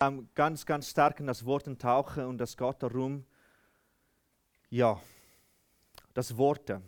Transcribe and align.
ähm, 0.00 0.28
ganz, 0.34 0.64
ganz 0.64 0.88
stark 0.88 1.20
in 1.20 1.26
das 1.26 1.44
Wort 1.44 1.66
tauchen 1.78 2.24
und 2.24 2.38
das 2.38 2.56
geht 2.56 2.82
darum, 2.82 3.24
ja, 4.70 5.00
das 6.14 6.36
Worte, 6.36 6.80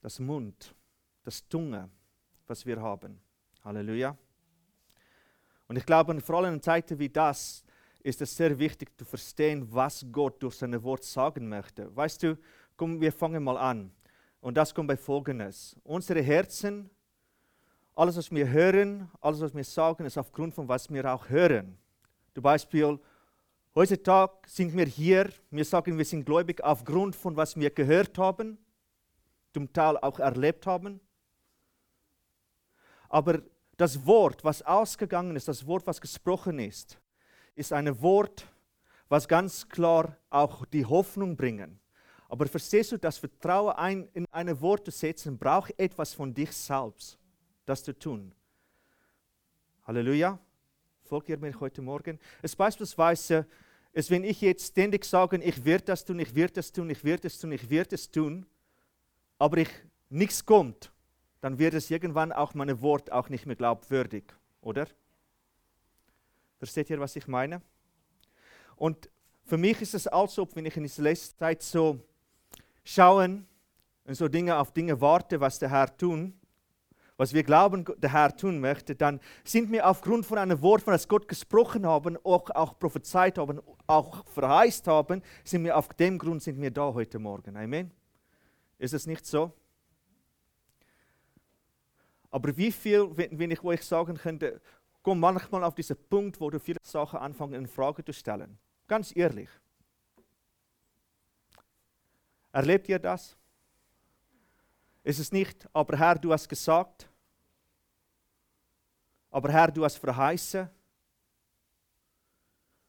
das 0.00 0.20
Mund, 0.20 0.74
das 1.24 1.46
Zunge, 1.48 1.90
was 2.46 2.64
wir 2.64 2.80
haben. 2.80 3.20
Halleluja. 3.64 4.16
Und 5.66 5.76
ich 5.76 5.84
glaube, 5.84 6.18
vor 6.20 6.36
allem 6.36 6.54
in 6.54 6.62
Zeiten 6.62 6.98
wie 6.98 7.08
das 7.08 7.64
ist 8.02 8.22
es 8.22 8.36
sehr 8.36 8.58
wichtig 8.58 8.96
zu 8.96 9.04
verstehen, 9.04 9.66
was 9.70 10.06
Gott 10.12 10.42
durch 10.42 10.54
sein 10.54 10.80
Wort 10.82 11.04
sagen 11.04 11.48
möchte. 11.48 11.94
Weißt 11.94 12.22
du, 12.22 12.38
komm, 12.76 13.00
wir 13.00 13.12
fangen 13.12 13.42
mal 13.42 13.56
an. 13.56 13.90
Und 14.40 14.56
das 14.56 14.72
kommt 14.72 14.88
bei 14.88 14.96
Folgendes. 14.96 15.76
Unsere 15.82 16.22
Herzen, 16.22 16.88
alles, 17.96 18.16
was 18.16 18.30
wir 18.30 18.48
hören, 18.48 19.10
alles, 19.20 19.40
was 19.40 19.54
wir 19.54 19.64
sagen, 19.64 20.06
ist 20.06 20.16
aufgrund 20.16 20.54
von 20.54 20.68
was 20.68 20.88
wir 20.88 21.12
auch 21.12 21.28
hören. 21.28 21.76
Zum 22.38 22.44
Beispiel, 22.44 23.00
heutzutage 23.74 24.32
sind 24.46 24.76
wir 24.76 24.86
hier, 24.86 25.28
wir 25.50 25.64
sagen, 25.64 25.98
wir 25.98 26.04
sind 26.04 26.24
gläubig 26.24 26.62
aufgrund 26.62 27.16
von 27.16 27.34
was 27.34 27.56
wir 27.56 27.68
gehört 27.70 28.16
haben, 28.16 28.58
zum 29.52 29.72
Teil 29.72 29.96
auch 29.96 30.20
erlebt 30.20 30.64
haben. 30.64 31.00
Aber 33.08 33.42
das 33.76 34.06
Wort, 34.06 34.44
was 34.44 34.62
ausgegangen 34.62 35.34
ist, 35.34 35.48
das 35.48 35.66
Wort, 35.66 35.84
was 35.88 36.00
gesprochen 36.00 36.60
ist, 36.60 37.00
ist 37.56 37.72
ein 37.72 38.00
Wort, 38.00 38.46
was 39.08 39.26
ganz 39.26 39.68
klar 39.68 40.16
auch 40.30 40.64
die 40.66 40.86
Hoffnung 40.86 41.36
bringen. 41.36 41.80
Aber 42.28 42.46
verstehst 42.46 42.92
du, 42.92 42.98
das 42.98 43.18
Vertrauen 43.18 43.74
ein, 43.74 44.08
in 44.12 44.26
ein 44.30 44.60
Wort 44.60 44.84
zu 44.84 44.92
setzen, 44.92 45.36
braucht 45.36 45.76
etwas 45.76 46.14
von 46.14 46.32
dich 46.32 46.52
selbst, 46.52 47.18
das 47.66 47.82
zu 47.82 47.98
tun. 47.98 48.32
Halleluja. 49.84 50.38
Folgt 51.08 51.30
ihr 51.30 51.38
mir 51.38 51.58
heute 51.58 51.80
Morgen? 51.80 52.18
Es 52.42 52.54
beispielsweise 52.54 53.46
ist, 53.94 54.10
wenn 54.10 54.24
ich 54.24 54.42
jetzt 54.42 54.66
ständig 54.66 55.06
sage, 55.06 55.38
ich 55.38 55.64
werde 55.64 55.86
das 55.86 56.04
tun, 56.04 56.18
ich 56.18 56.34
werde 56.34 56.52
das 56.52 56.70
tun, 56.70 56.90
ich 56.90 57.02
werde 57.02 57.22
das 57.22 57.38
tun, 57.38 57.50
ich 57.50 57.70
werde 57.70 57.94
es 57.94 58.10
tun, 58.10 58.44
aber 59.38 59.56
ich, 59.56 59.70
nichts 60.10 60.44
kommt, 60.44 60.92
dann 61.40 61.58
wird 61.58 61.72
es 61.72 61.90
irgendwann 61.90 62.30
auch 62.30 62.52
meine 62.52 62.82
Wort 62.82 63.10
auch 63.10 63.30
nicht 63.30 63.46
mehr 63.46 63.56
glaubwürdig, 63.56 64.24
oder? 64.60 64.86
Versteht 66.58 66.90
ihr, 66.90 67.00
was 67.00 67.16
ich 67.16 67.26
meine? 67.26 67.62
Und 68.76 69.08
für 69.44 69.56
mich 69.56 69.80
ist 69.80 69.94
es 69.94 70.06
also, 70.06 70.46
wenn 70.52 70.66
ich 70.66 70.76
in 70.76 70.82
dieser 70.82 71.04
letzten 71.04 71.38
Zeit 71.38 71.62
so 71.62 72.00
schauen 72.84 73.46
und 74.04 74.14
so 74.14 74.28
Dinge 74.28 74.58
auf 74.58 74.74
Dinge 74.74 75.00
warte, 75.00 75.40
was 75.40 75.58
der 75.58 75.70
Herr 75.70 75.96
tun, 75.96 76.38
was 77.18 77.34
wir 77.34 77.42
glauben, 77.42 77.84
der 77.98 78.12
Herr 78.12 78.34
tun 78.34 78.60
möchte, 78.60 78.94
dann 78.94 79.20
sind 79.42 79.72
wir 79.72 79.86
aufgrund 79.86 80.24
von 80.24 80.38
einem 80.38 80.62
Wort, 80.62 80.82
von 80.82 80.92
das 80.92 81.08
Gott 81.08 81.26
gesprochen 81.26 81.84
haben, 81.84 82.16
auch, 82.24 82.48
auch 82.50 82.78
prophezeit 82.78 83.38
haben, 83.38 83.60
auch 83.88 84.24
verheißt 84.28 84.86
haben, 84.86 85.20
sind 85.42 85.64
wir 85.64 85.76
auf 85.76 85.88
dem 85.88 86.16
Grund 86.16 86.42
sind 86.42 86.60
wir 86.60 86.70
da 86.70 86.94
heute 86.94 87.18
Morgen. 87.18 87.56
Amen. 87.56 87.90
Ist 88.78 88.94
es 88.94 89.06
nicht 89.08 89.26
so? 89.26 89.52
Aber 92.30 92.56
wie 92.56 92.70
viel, 92.70 93.10
wenn 93.16 93.50
ich 93.50 93.64
euch 93.64 93.82
sagen 93.82 94.16
könnte, 94.16 94.60
komm 95.02 95.18
manchmal 95.18 95.64
auf 95.64 95.74
diesen 95.74 95.96
Punkt, 96.08 96.40
wo 96.40 96.50
du 96.50 96.60
viele 96.60 96.78
Sachen 96.82 97.18
anfangen 97.18 97.54
in 97.54 97.66
Frage 97.66 98.04
zu 98.04 98.12
stellen. 98.12 98.58
Ganz 98.86 99.14
ehrlich. 99.16 99.48
Erlebt 102.52 102.88
ihr 102.88 102.98
das? 102.98 103.37
Ist 105.02 105.18
es 105.18 105.32
nicht, 105.32 105.68
aber 105.72 105.96
Herr, 105.96 106.16
du 106.16 106.32
hast 106.32 106.48
gesagt, 106.48 107.08
aber 109.30 109.50
Herr, 109.50 109.70
du 109.70 109.84
hast 109.84 109.96
verheißen, 109.96 110.68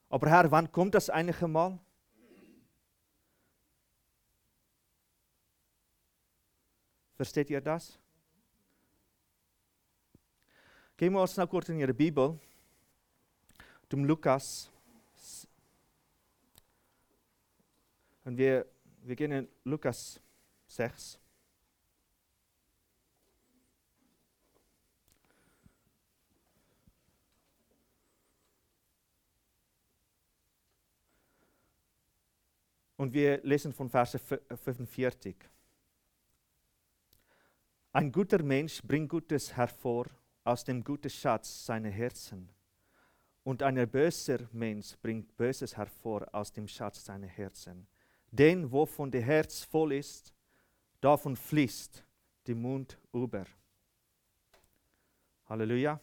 aber 0.09 0.29
Herr, 0.29 0.51
wann 0.51 0.71
kommt 0.71 0.95
das 0.95 1.09
eigentlich 1.09 1.41
einmal? 1.41 1.79
Versteht 7.15 7.49
ihr 7.49 7.61
das? 7.61 7.97
Gehen 10.97 11.13
wir 11.13 11.21
uns 11.21 11.37
noch 11.37 11.49
kurz 11.49 11.69
in 11.69 11.79
Ihre 11.79 11.93
Bibel, 11.93 12.39
zum 13.89 14.05
Lukas. 14.05 14.69
Und 18.23 18.37
wir 18.37 18.65
wir 19.03 19.15
gehen 19.15 19.31
in 19.31 19.47
Lukas 19.63 20.21
6. 20.67 21.19
Und 32.99 33.13
wir 33.13 33.41
lesen 33.43 33.71
von 33.71 33.89
Vers 33.89 34.17
45. 34.61 35.37
Ein 37.93 38.11
guter 38.11 38.43
Mensch 38.43 38.81
bringt 38.83 39.07
Gutes 39.07 39.55
hervor 39.55 40.07
aus 40.43 40.65
dem 40.65 40.83
guten 40.83 41.09
Schatz 41.09 41.65
seiner 41.65 41.91
Herzen. 41.91 42.49
Und 43.45 43.63
ein 43.63 43.89
böser 43.89 44.39
Mensch 44.51 44.97
bringt 45.01 45.37
Böses 45.37 45.77
hervor 45.77 46.27
aus 46.33 46.51
dem 46.51 46.67
Schatz 46.67 47.05
seiner 47.05 47.27
Herzen. 47.27 47.87
Denn 48.31 48.69
wovon 48.69 49.09
der 49.09 49.21
Herz 49.21 49.63
voll 49.63 49.93
ist, 49.93 50.33
davon 50.99 51.37
fließt 51.37 52.03
der 52.47 52.55
Mund 52.55 52.99
über. 53.13 53.45
Halleluja. 55.45 56.01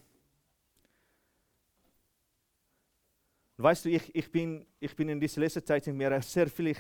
Weißt 3.63 3.85
du, 3.85 3.91
ich, 3.91 4.15
ich, 4.15 4.31
bin, 4.31 4.67
ich 4.81 4.95
bin 4.95 5.09
in 5.09 5.21
dieser 5.21 5.41
letzten 5.41 5.65
Zeit 5.65 5.87
in 5.87 6.23
sehr 6.23 6.49
viel 6.49 6.77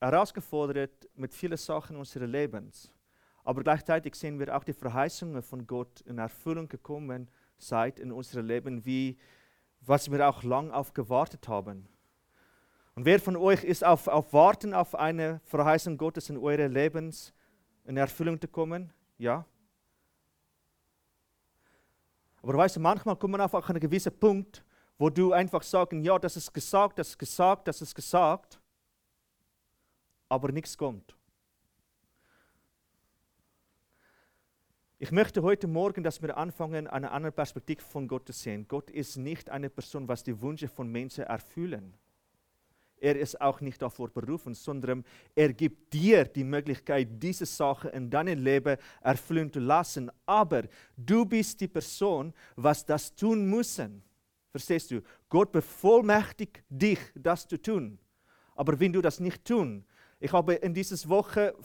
herausgefordert 0.00 1.08
mit 1.14 1.34
vielen 1.34 1.56
Sachen 1.56 1.96
unseres 1.96 2.28
Lebens. 2.28 2.92
Aber 3.44 3.62
gleichzeitig 3.62 4.14
sehen 4.14 4.38
wir 4.38 4.56
auch 4.56 4.64
die 4.64 4.72
Verheißungen 4.72 5.42
von 5.42 5.66
Gott 5.66 6.00
in 6.02 6.18
Erfüllung 6.18 6.68
gekommen 6.68 7.28
seit 7.58 7.98
in 7.98 8.10
unserem 8.10 8.46
Leben, 8.46 8.84
wie 8.84 9.18
was 9.80 10.10
wir 10.10 10.26
auch 10.26 10.42
lang 10.42 10.70
auf 10.70 10.94
gewartet 10.94 11.46
haben. 11.46 11.86
Und 12.94 13.04
wer 13.04 13.20
von 13.20 13.36
euch 13.36 13.64
ist 13.64 13.84
auf, 13.84 14.08
auf 14.08 14.32
Warten 14.32 14.72
auf 14.72 14.94
eine 14.94 15.40
Verheißung 15.44 15.98
Gottes 15.98 16.30
in 16.30 16.38
eure 16.38 16.68
Lebens 16.68 17.34
in 17.84 17.96
Erfüllung 17.96 18.40
zu 18.40 18.48
kommen? 18.48 18.92
Ja. 19.18 19.44
Aber 22.40 22.56
weißt 22.56 22.76
du, 22.76 22.80
manchmal 22.80 23.16
kommt 23.16 23.32
man 23.32 23.40
auf 23.40 23.54
einen 23.54 23.80
gewissen 23.80 24.16
Punkt, 24.18 24.64
wo 24.98 25.10
du 25.10 25.32
einfach 25.32 25.62
sagen, 25.62 26.02
ja, 26.02 26.18
das 26.18 26.36
ist 26.36 26.52
gesagt, 26.52 26.98
das 26.98 27.10
ist 27.10 27.18
gesagt, 27.18 27.68
das 27.68 27.82
ist 27.82 27.94
gesagt, 27.94 28.60
aber 30.28 30.52
nichts 30.52 30.76
kommt. 30.76 31.16
Ich 34.98 35.10
möchte 35.12 35.42
heute 35.42 35.66
Morgen, 35.66 36.02
dass 36.02 36.22
wir 36.22 36.36
anfangen, 36.36 36.86
eine 36.86 37.10
andere 37.10 37.32
Perspektive 37.32 37.82
von 37.82 38.08
Gott 38.08 38.26
zu 38.26 38.32
sehen. 38.32 38.66
Gott 38.68 38.90
ist 38.90 39.16
nicht 39.16 39.50
eine 39.50 39.68
Person, 39.68 40.08
was 40.08 40.22
die 40.22 40.40
Wünsche 40.40 40.68
von 40.68 40.90
Menschen 40.90 41.24
erfüllen 41.24 41.94
er 43.04 43.16
ist 43.16 43.40
auch 43.40 43.60
nicht 43.60 43.82
davor 43.82 44.08
berufen, 44.08 44.54
sondern 44.54 45.04
er 45.34 45.52
gibt 45.52 45.92
dir 45.92 46.24
die 46.24 46.42
Möglichkeit, 46.42 47.22
diese 47.22 47.44
Sache 47.44 47.88
in 47.90 48.08
deinem 48.08 48.42
Leben 48.42 48.78
erfüllen 49.02 49.52
zu 49.52 49.60
lassen. 49.60 50.10
Aber 50.24 50.62
du 50.96 51.26
bist 51.26 51.60
die 51.60 51.68
Person, 51.68 52.32
was 52.56 52.84
das 52.84 53.14
tun 53.14 53.44
müssen. 53.44 54.02
Verstehst 54.54 54.92
du? 54.92 55.02
Gott 55.28 55.50
bevollmächtigt 55.50 56.62
dich, 56.68 57.00
das 57.16 57.48
zu 57.48 57.60
tun. 57.60 57.98
Aber 58.54 58.78
wenn 58.78 58.92
du 58.92 59.02
das 59.02 59.18
nicht 59.18 59.44
tun, 59.44 59.84
ich 60.20 60.32
habe 60.32 60.54
in 60.54 60.72
dieser 60.72 61.08
Woche 61.08 61.56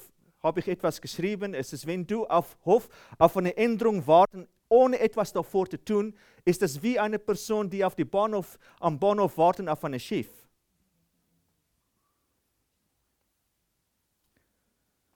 habe 0.42 0.60
ich 0.60 0.68
etwas 0.68 1.00
geschrieben. 1.00 1.54
Es 1.54 1.72
ist, 1.72 1.86
wenn 1.86 2.08
du 2.08 2.26
auf, 2.26 2.58
Hof, 2.66 2.90
auf 3.20 3.38
eine 3.38 3.56
Änderung 3.56 4.08
warten, 4.08 4.48
ohne 4.70 4.98
etwas 4.98 5.32
davor 5.32 5.70
zu 5.70 5.78
tun, 5.78 6.16
ist 6.46 6.64
es 6.64 6.82
wie 6.82 6.98
eine 6.98 7.20
Person, 7.20 7.70
die 7.70 7.86
auf 7.86 7.94
die 7.94 8.06
Bahnhof, 8.06 8.58
am 8.80 9.00
Bahnhof 9.00 9.38
warten 9.38 9.70
auf 9.70 9.86
ein 9.86 10.00
Schiff. 10.00 10.50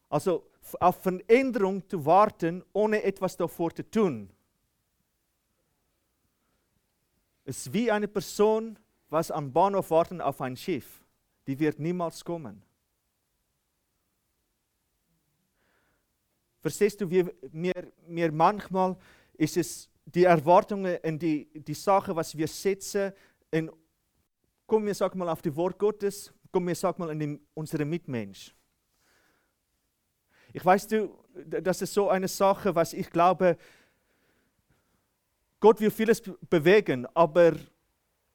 Also 0.09 0.47
auf 0.79 1.01
Veränderung 1.01 1.89
zu 1.89 2.05
warten, 2.05 2.63
ohne 2.71 3.01
etwas 3.01 3.35
davor 3.35 3.73
zu 3.73 3.89
tun. 3.89 4.29
Es 7.09 7.31
ist 7.45 7.71
wie 7.73 7.91
eine 7.91 8.07
Person, 8.07 8.77
was 9.09 9.31
am 9.31 9.51
Bahnhof 9.51 9.91
warten 9.91 10.21
auf 10.21 10.41
ein 10.41 10.55
Schiff. 10.55 11.03
Die 11.47 11.59
wird 11.59 11.79
niemals 11.79 12.23
kommen. 12.23 12.63
Verstehst 16.61 17.01
du, 17.01 17.09
wir, 17.09 17.33
mir, 17.51 17.91
mir 18.07 18.31
manchmal 18.31 18.95
ist 19.33 19.57
es 19.57 19.89
die 20.05 20.23
Erwartungen 20.23 20.95
in 21.03 21.19
die, 21.19 21.49
die 21.53 21.73
Sache, 21.73 22.15
was 22.15 22.37
wir 22.37 22.47
setzen, 22.47 23.11
in, 23.51 23.69
kommen 24.65 24.85
wir 24.85 24.95
sag 24.95 25.13
mal 25.15 25.27
auf 25.29 25.41
die 25.41 25.55
Wort 25.55 25.77
Gottes, 25.77 26.33
kommen 26.51 26.67
wir 26.67 26.75
sag 26.75 26.97
mal 26.99 27.09
in 27.09 27.39
unsere 27.53 27.83
Mitmensch. 27.83 28.55
Ich 30.53 30.63
weiß, 30.63 30.87
du, 30.87 31.09
das 31.35 31.81
ist 31.81 31.93
so 31.93 32.09
eine 32.09 32.27
Sache, 32.27 32.73
was 32.75 32.93
ich 32.93 33.09
glaube, 33.09 33.57
Gott 35.63 35.79
will 35.79 35.91
vieles 35.91 36.21
bewegen, 36.49 37.07
aber 37.13 37.53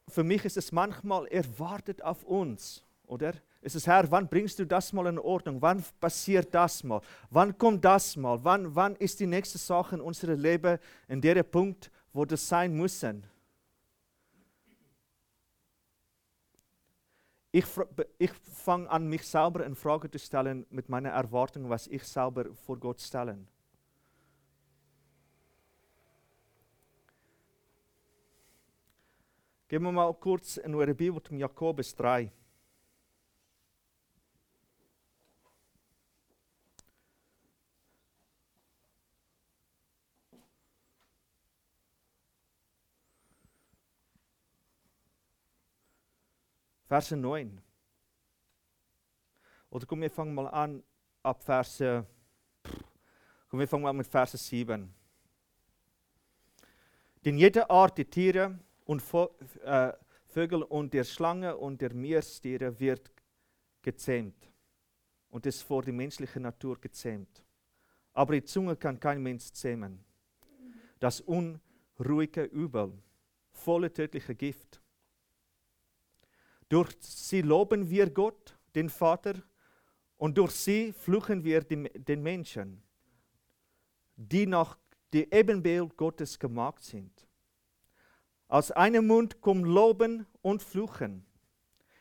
für 0.09 0.25
mich 0.25 0.47
ist 0.47 0.57
es 0.57 0.73
manchmal, 0.73 1.27
er 1.27 1.45
wartet 1.59 2.03
auf 2.03 2.25
uns, 2.25 2.83
oder? 3.07 3.35
Es 3.61 3.75
ist, 3.75 3.87
Herr, 3.87 4.11
wann 4.11 4.27
bringst 4.27 4.59
du 4.59 4.65
das 4.65 4.95
mal 4.95 5.09
in 5.09 5.19
Ordnung? 5.19 5.61
Wann 5.61 5.85
passiert 6.01 6.55
das 6.55 6.83
mal? 6.83 7.03
Wann 7.29 7.59
kommt 7.59 7.85
das 7.85 8.17
mal? 8.17 8.43
Wann, 8.43 8.75
wann 8.75 8.97
ist 8.97 9.21
die 9.21 9.27
nächste 9.27 9.59
Sache 9.59 9.97
in 9.97 10.01
unserem 10.01 10.41
Leben 10.41 10.79
in 11.07 11.21
der 11.21 11.43
Punkt, 11.43 11.91
wo 12.15 12.25
das 12.25 12.49
sein 12.49 12.75
muss? 12.75 13.05
Ich, 17.53 17.67
ich 18.17 18.33
fange 18.55 18.89
an, 18.89 19.07
mich 19.07 19.29
selber 19.29 19.67
in 19.67 19.75
Frage 19.75 20.11
zu 20.11 20.19
stellen 20.19 20.65
mit 20.71 20.89
meinen 20.89 21.13
Erwartungen, 21.13 21.69
was 21.69 21.89
ich 21.89 22.05
selber 22.05 22.47
vor 22.65 22.79
Gott 22.79 23.03
stelle. 23.03 23.37
Gehen 29.69 29.83
wir 29.83 29.93
mal 29.93 30.15
kurz 30.15 30.57
in 30.57 30.75
eure 30.75 30.95
Bibel 30.95 31.23
zum 31.23 31.37
Jakobus 31.37 31.95
3. 31.95 32.33
Vers 46.87 47.11
9. 47.11 47.61
Oder 49.69 49.85
komm, 49.85 50.01
wir 50.01 50.11
fangen 50.11 50.35
mal 50.35 50.49
an 50.49 50.83
ab 51.23 51.45
Vers. 51.45 51.77
Komm, 51.77 53.61
wir 53.61 53.69
fangen 53.69 53.83
mal 53.83 53.93
mit 53.93 54.07
Vers 54.07 54.33
7. 54.33 54.95
Denn 57.27 57.37
jede 57.37 57.69
Art 57.69 57.99
der 57.99 58.09
Tiere 58.09 58.59
und 58.89 59.03
äh, 59.65 59.93
Vögel 60.29 60.63
und 60.63 60.95
der 60.95 61.05
Schlange 61.05 61.55
und 61.59 61.83
der 61.83 61.93
Meerstiere 61.93 62.81
wird 62.81 63.13
gezähmt 63.83 64.51
und 65.29 65.45
ist 65.45 65.63
vor 65.63 65.83
die 65.83 65.93
menschliche 65.93 66.41
Natur 66.41 66.81
gezähmt. 66.81 67.45
Aber 68.15 68.33
die 68.33 68.45
Zunge 68.45 68.77
kann 68.77 68.99
kein 68.99 69.23
Mensch 69.23 69.53
zähmen. 69.53 70.03
Das 70.99 71.21
unruhige 71.21 72.45
Übel, 72.45 72.95
volle 73.51 73.93
tödliche 73.93 74.35
Gift. 74.35 74.81
Durch 76.71 76.97
sie 77.01 77.43
loben 77.43 77.91
wir 77.91 78.09
Gott, 78.09 78.59
den 78.75 78.89
Vater, 78.89 79.35
und 80.17 80.39
durch 80.39 80.53
sie 80.53 80.95
fluchen 80.95 81.45
wir 81.45 81.61
den 81.61 82.23
Menschen, 82.23 82.83
die 84.17 84.47
nach 84.47 84.79
dem 85.13 85.29
Ebenbild 85.31 85.95
Gottes 85.97 86.39
gemacht 86.39 86.83
sind. 86.83 87.28
Aus 88.49 88.71
einem 88.71 89.07
Mund 89.07 89.41
kommen 89.41 89.65
Loben 89.65 90.27
und 90.41 90.63
Fluchen. 90.63 91.25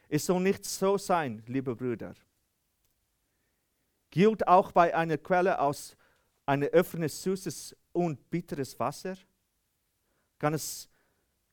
Es 0.08 0.26
soll 0.26 0.42
nicht 0.42 0.64
so 0.64 0.98
sein, 0.98 1.44
liebe 1.46 1.76
Brüder. 1.76 2.16
Gilt 4.10 4.48
auch 4.48 4.72
bei 4.72 4.96
einer 4.96 5.18
Quelle 5.18 5.60
aus 5.60 5.98
ein 6.46 6.64
offenes, 6.74 7.22
süßes 7.22 7.76
und 7.92 8.30
bitteres 8.30 8.80
Wasser? 8.80 9.16
Kann 10.40 10.54
es 10.54 10.90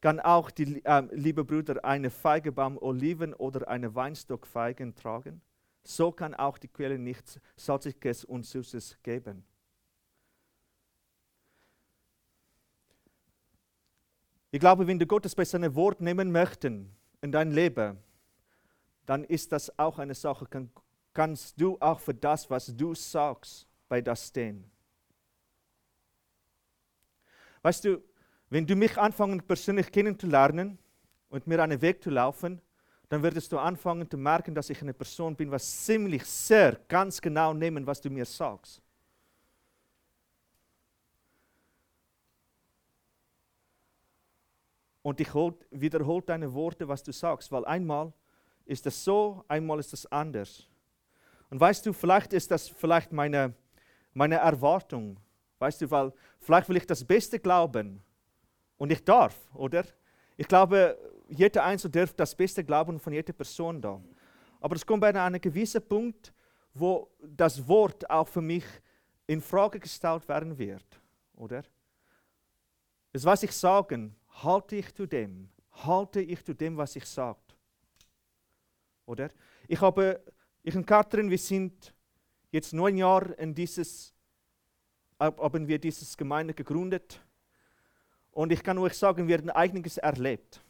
kann 0.01 0.21
auch 0.21 0.51
die 0.51 0.85
äh, 0.85 1.01
liebe 1.13 1.45
Brüder 1.45 1.83
eine 1.83 2.11
Feigebaum 2.11 2.77
Oliven 2.77 3.33
oder 3.33 3.67
eine 3.69 3.95
Weinstock 3.95 4.47
Feigen 4.47 4.95
tragen. 4.95 5.41
So 5.83 6.13
kann 6.13 6.35
auch 6.35 6.59
die 6.59 6.69
Quelle 6.69 6.99
nichts 6.99 7.41
Salziges 7.57 8.23
und 8.23 8.45
Süßes 8.45 8.99
geben. 9.03 9.47
Ich 14.55 14.61
glaube, 14.61 14.87
wenn 14.87 15.01
du 15.01 15.05
Gottes 15.05 15.35
bei 15.35 15.45
seinem 15.45 15.75
Wort 15.75 16.01
nehmen 16.01 16.31
möchten 16.31 16.89
in 17.21 17.33
dein 17.33 17.51
Leben, 17.51 17.99
dann 19.05 19.25
ist 19.25 19.51
das 19.51 19.77
auch 19.81 19.99
eine 19.99 20.15
Sache. 20.15 20.47
Kann, 20.47 20.71
kannst 21.13 21.61
du 21.61 21.77
auch 21.81 21.99
für 21.99 22.15
das, 22.15 22.49
was 22.49 22.67
du 22.67 22.95
sagst, 22.95 23.67
bei 23.89 24.01
das 24.01 24.29
stehen. 24.29 24.71
Weißt 27.63 27.85
du, 27.85 28.01
wenn 28.49 28.65
du 28.65 28.77
mich 28.77 28.97
anfangen 28.97 29.43
persönlich 29.43 29.91
kennenzulernen 29.91 30.79
und 31.31 31.49
mir 31.49 31.61
einen 31.61 31.83
Weg 31.83 32.01
zu 32.01 32.11
laufen, 32.11 32.61
dann 33.09 33.25
würdest 33.25 33.51
du 33.51 33.59
anfangen 33.59 34.09
zu 34.09 34.17
merken, 34.17 34.55
dass 34.55 34.71
ich 34.71 34.81
eine 34.81 34.95
Person 34.95 35.35
bin, 35.35 35.51
was 35.51 35.85
ziemlich 35.85 36.25
sehr 36.27 36.79
ganz 36.87 37.21
genau 37.21 37.55
nehmen, 37.55 37.85
was 37.89 38.01
du 38.01 38.09
mir 38.09 38.25
sagst. 38.25 38.84
Und 45.05 45.21
ich 45.21 45.29
wiederhole 45.71 46.23
deine 46.23 46.55
Worte, 46.55 46.89
was 46.89 47.03
du 47.03 47.13
sagst, 47.13 47.53
weil 47.53 47.65
einmal 47.67 48.11
ist 48.65 48.87
das 48.87 49.05
so, 49.05 49.45
einmal 49.49 49.79
ist 49.79 49.93
das 49.93 50.11
anders. 50.11 50.67
Und 51.51 51.61
weißt 51.61 51.85
du, 51.85 51.93
vielleicht 51.93 52.33
ist 52.33 52.51
das 52.51 52.71
vielleicht 52.71 53.13
meine, 53.13 53.53
meine 54.15 54.37
Erwartung. 54.37 55.21
Weißt 55.59 55.83
du, 55.83 55.91
weil 55.91 56.11
vielleicht 56.41 56.71
will 56.71 56.79
ich 56.79 56.87
das 56.87 57.05
Beste 57.05 57.39
glauben, 57.39 58.03
und 58.77 58.91
ich 58.91 59.05
darf, 59.05 59.37
oder? 59.55 59.85
Ich 60.37 60.49
glaube, 60.49 60.99
jeder 61.29 61.65
Einzelne 61.65 61.93
darf 61.93 62.13
das 62.15 62.35
Beste 62.35 62.65
glauben 62.65 62.99
von 62.99 63.13
jeder 63.13 63.33
Person 63.33 63.81
da. 63.81 64.01
Aber 64.61 64.75
es 64.75 64.85
kommt 64.85 65.03
bei 65.03 65.15
einem 65.15 65.41
gewissen 65.41 65.87
Punkt, 65.87 66.33
wo 66.73 67.11
das 67.23 67.67
Wort 67.69 68.09
auch 68.11 68.27
für 68.27 68.41
mich 68.41 68.65
in 69.27 69.41
Frage 69.41 69.79
gestellt 69.79 70.27
werden 70.29 70.57
wird, 70.59 70.85
oder? 71.37 71.63
Das, 73.13 73.25
was 73.25 73.43
ich 73.43 73.53
sage, 73.53 74.11
halte 74.45 74.77
ich 74.77 74.95
zu 74.95 75.07
dem, 75.07 75.49
halte 75.73 76.21
ich 76.21 76.45
zu 76.45 76.55
dem, 76.55 76.77
was 76.77 76.97
ich 76.97 77.07
sage, 77.07 77.39
oder? 79.07 79.31
Ich 79.67 79.81
habe, 79.81 80.23
ich 80.63 80.77
und 80.77 80.87
Katrin, 80.87 81.31
wir 81.31 81.39
sind 81.39 81.95
jetzt 82.51 82.73
neun 82.73 82.97
Jahre 82.97 83.33
in 83.35 83.55
dieses, 83.55 84.15
haben 85.19 85.69
wir 85.69 85.79
dieses 85.79 86.17
Gemeinde 86.17 86.55
gegründet 86.55 87.21
und 88.31 88.53
ich 88.53 88.63
kann 88.63 88.79
euch 88.79 88.95
sagen, 88.95 89.29
wir 89.29 89.39
haben 89.39 89.51
einiges 89.51 89.99
erlebt. 89.99 90.61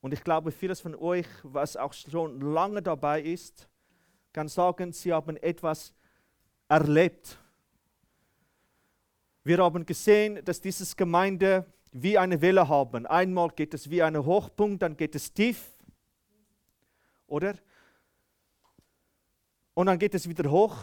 Und 0.00 0.12
ich 0.12 0.24
glaube, 0.24 0.50
vieles 0.50 0.80
von 0.80 0.96
euch, 0.96 1.26
was 1.44 1.76
auch 1.76 1.92
schon 1.92 2.40
lange 2.40 2.82
dabei 2.82 3.22
ist, 3.22 3.68
kann 4.32 4.48
sagen, 4.48 4.92
sie 4.92 5.12
haben 5.12 5.36
etwas 5.36 5.94
erlebt. 6.68 7.38
Wir 9.44 9.58
haben 9.58 9.86
gesehen, 9.86 10.44
dass 10.44 10.60
diese 10.60 10.96
Gemeinde 10.96 11.66
wie 11.92 12.18
eine 12.18 12.40
Welle 12.40 12.68
haben. 12.68 13.06
Einmal 13.06 13.50
geht 13.50 13.74
es 13.74 13.88
wie 13.88 14.02
ein 14.02 14.16
Hochpunkt, 14.16 14.82
dann 14.82 14.96
geht 14.96 15.14
es 15.14 15.32
tief. 15.32 15.70
Oder? 17.26 17.54
Und 19.74 19.86
dann 19.86 19.98
geht 19.98 20.14
es 20.14 20.28
wieder 20.28 20.50
hoch 20.50 20.76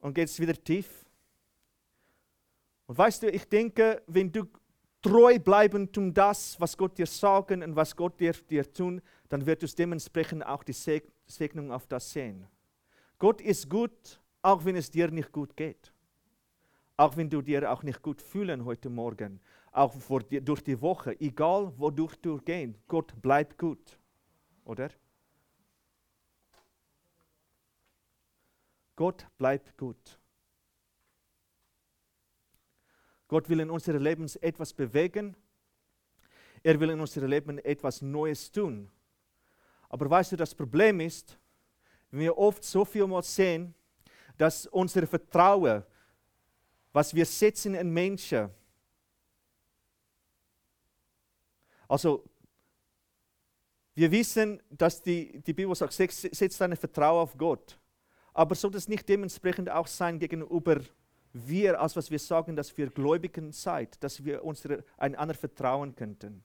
und 0.00 0.14
geht 0.14 0.28
es 0.28 0.38
wieder 0.38 0.54
tief. 0.54 0.88
Und 2.86 2.98
weißt 2.98 3.22
du, 3.22 3.30
ich 3.30 3.48
denke, 3.48 4.02
wenn 4.06 4.30
du 4.30 4.44
treu 5.00 5.38
bleiben 5.38 5.90
tun 5.90 6.12
das, 6.12 6.60
was 6.60 6.76
Gott 6.76 6.98
dir 6.98 7.06
sagen 7.06 7.62
und 7.62 7.76
was 7.76 7.94
Gott 7.96 8.18
dir, 8.20 8.32
dir 8.32 8.70
tun, 8.70 9.00
dann 9.28 9.46
wird 9.46 9.62
du 9.62 9.66
dementsprechend 9.66 10.44
auch 10.44 10.62
die 10.64 10.74
Segnung 11.26 11.72
auf 11.72 11.86
das 11.86 12.10
sehen. 12.10 12.46
Gott 13.18 13.40
ist 13.40 13.68
gut, 13.68 14.20
auch 14.42 14.64
wenn 14.64 14.76
es 14.76 14.90
dir 14.90 15.10
nicht 15.10 15.30
gut 15.32 15.56
geht. 15.56 15.92
Auch 16.96 17.16
wenn 17.16 17.30
du 17.30 17.40
dir 17.40 17.70
auch 17.70 17.82
nicht 17.82 18.02
gut 18.02 18.20
fühlen 18.20 18.64
heute 18.64 18.90
Morgen, 18.90 19.40
auch 19.72 19.94
die, 20.30 20.40
durch 20.40 20.62
die 20.62 20.80
Woche, 20.80 21.18
egal 21.20 21.72
wodurch 21.76 22.16
du 22.16 22.38
gehst, 22.38 22.74
Gott 22.88 23.20
bleibt 23.22 23.56
gut, 23.56 23.98
oder? 24.64 24.90
Gott 28.96 29.26
bleibt 29.38 29.76
gut. 29.78 30.18
Gott 33.28 33.48
will 33.48 33.60
in 33.60 33.70
unserem 33.70 34.02
Leben 34.02 34.28
etwas 34.40 34.72
bewegen. 34.74 35.36
Er 36.62 36.78
will 36.78 36.90
in 36.90 37.00
unserem 37.00 37.30
Leben 37.30 37.58
etwas 37.60 38.02
Neues 38.02 38.50
tun. 38.50 38.90
Aber 39.88 40.10
weißt 40.10 40.32
du, 40.32 40.36
das 40.36 40.54
Problem 40.54 41.00
ist, 41.00 41.38
wenn 42.10 42.20
wir 42.20 42.36
oft 42.36 42.64
so 42.64 42.84
viel 42.84 43.06
mal 43.06 43.22
sehen, 43.22 43.74
dass 44.36 44.66
unser 44.66 45.06
Vertrauen, 45.06 45.84
was 46.92 47.14
wir 47.14 47.24
setzen 47.24 47.74
in 47.74 47.90
Menschen, 47.90 48.50
also 51.90 52.24
wir 53.94 54.12
wissen, 54.12 54.62
dass 54.70 55.02
die, 55.02 55.40
die 55.40 55.52
Bibel 55.52 55.74
sagt, 55.74 55.92
setzt 55.92 56.60
dein 56.60 56.76
Vertrauen 56.76 57.22
auf 57.22 57.36
Gott. 57.36 57.78
Aber 58.32 58.54
soll 58.54 58.70
das 58.70 58.88
nicht 58.88 59.08
dementsprechend 59.08 59.68
auch 59.68 59.88
sein 59.88 60.20
gegenüber 60.20 60.80
wir, 61.32 61.80
als 61.80 61.96
was 61.96 62.10
wir 62.10 62.20
sagen, 62.20 62.54
dass 62.54 62.76
wir 62.76 62.90
Gläubigen 62.90 63.50
seid, 63.52 64.02
dass 64.02 64.24
wir 64.24 64.44
unsere, 64.44 64.84
einander 64.96 65.34
vertrauen 65.34 65.94
könnten. 65.94 66.44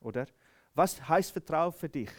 Oder? 0.00 0.26
Was 0.74 1.06
heißt 1.06 1.32
Vertrauen 1.32 1.72
für 1.72 1.88
dich? 1.90 2.10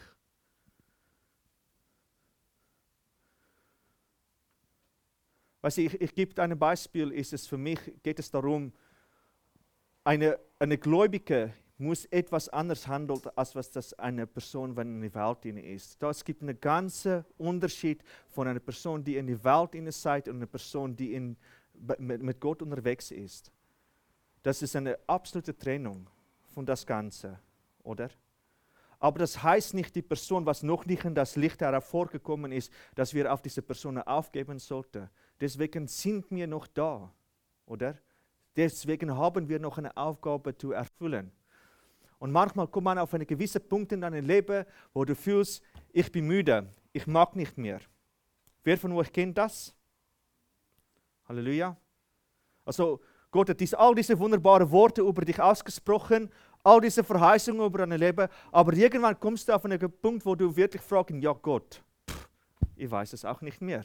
Weißt 5.62 5.78
du, 5.78 5.82
ich, 5.82 6.00
ich 6.00 6.14
gebe 6.14 6.40
ein 6.40 6.56
Beispiel, 6.58 7.10
ist 7.10 7.32
es 7.32 7.46
für 7.46 7.58
mich, 7.58 7.80
geht 8.02 8.20
es 8.20 8.30
darum, 8.30 8.72
eine, 10.04 10.38
eine 10.58 10.78
Gläubige 10.78 11.52
muss 11.84 12.06
etwas 12.06 12.48
anders 12.48 12.88
handeln, 12.88 13.20
als 13.36 13.54
was 13.54 13.70
das 13.70 13.92
eine 13.98 14.26
Person, 14.26 14.76
wenn 14.76 14.96
in 14.96 15.02
die 15.02 15.14
Welt 15.14 15.44
ist. 15.44 16.02
Da 16.02 16.10
es 16.10 16.24
gibt 16.24 16.42
einen 16.42 16.58
ganzen 16.60 17.24
Unterschied 17.38 18.02
von 18.30 18.48
einer 18.48 18.60
Person, 18.60 19.04
die 19.04 19.16
in 19.16 19.26
die 19.26 19.44
Welt 19.44 19.74
ist 19.74 20.06
und 20.06 20.28
einer 20.28 20.46
Person, 20.46 20.96
die 20.96 21.14
in, 21.14 21.36
mit, 21.98 22.22
mit 22.22 22.40
Gott 22.40 22.62
unterwegs 22.62 23.10
ist. 23.10 23.52
Das 24.42 24.62
ist 24.62 24.74
eine 24.76 24.98
absolute 25.06 25.56
Trennung 25.56 26.08
von 26.54 26.66
das 26.66 26.86
Ganze, 26.86 27.38
oder? 27.82 28.10
Aber 28.98 29.18
das 29.18 29.42
heißt 29.42 29.74
nicht, 29.74 29.94
die 29.94 30.02
Person, 30.02 30.46
was 30.46 30.62
noch 30.62 30.86
nicht 30.86 31.04
in 31.04 31.14
das 31.14 31.36
Licht 31.36 31.60
hervorgekommen 31.60 32.52
ist, 32.52 32.72
dass 32.94 33.12
wir 33.12 33.32
auf 33.32 33.42
diese 33.42 33.60
Person 33.60 33.98
aufgeben 33.98 34.58
sollten. 34.58 35.10
Deswegen 35.40 35.86
sind 35.88 36.30
wir 36.30 36.46
noch 36.46 36.66
da, 36.66 37.12
oder? 37.66 37.98
Deswegen 38.56 39.14
haben 39.14 39.48
wir 39.48 39.58
noch 39.58 39.78
eine 39.78 39.94
Aufgabe 39.96 40.56
zu 40.56 40.72
erfüllen. 40.72 41.32
Und 42.24 42.32
manchmal 42.32 42.66
kommt 42.68 42.84
man 42.84 42.96
auf 42.96 43.12
einen 43.12 43.26
gewissen 43.26 43.60
Punkt 43.68 43.92
in 43.92 44.00
deinem 44.00 44.24
Leben, 44.24 44.64
wo 44.94 45.04
du 45.04 45.14
fühlst, 45.14 45.62
ich 45.92 46.10
bin 46.10 46.26
müde, 46.26 46.66
ich 46.90 47.06
mag 47.06 47.36
nicht 47.36 47.58
mehr. 47.58 47.80
Wer 48.62 48.78
von 48.78 48.92
euch 48.92 49.12
kennt 49.12 49.36
das? 49.36 49.76
Halleluja. 51.28 51.76
Also 52.64 53.02
Gott 53.30 53.50
hat 53.50 53.60
dies, 53.60 53.74
all 53.74 53.94
diese 53.94 54.18
wunderbaren 54.18 54.70
Worte 54.70 55.02
über 55.02 55.22
dich 55.22 55.38
ausgesprochen, 55.38 56.30
all 56.62 56.80
diese 56.80 57.04
Verheißungen 57.04 57.66
über 57.66 57.86
dein 57.86 58.00
Leben, 58.00 58.26
aber 58.50 58.72
irgendwann 58.72 59.20
kommst 59.20 59.46
du 59.50 59.52
auf 59.52 59.66
einen 59.66 59.78
Punkt, 59.78 60.24
wo 60.24 60.34
du 60.34 60.56
wirklich 60.56 60.80
fragst, 60.80 61.14
ja 61.16 61.34
Gott, 61.34 61.84
pff, 62.08 62.26
ich 62.74 62.90
weiß 62.90 63.12
es 63.12 63.26
auch 63.26 63.42
nicht 63.42 63.60
mehr. 63.60 63.84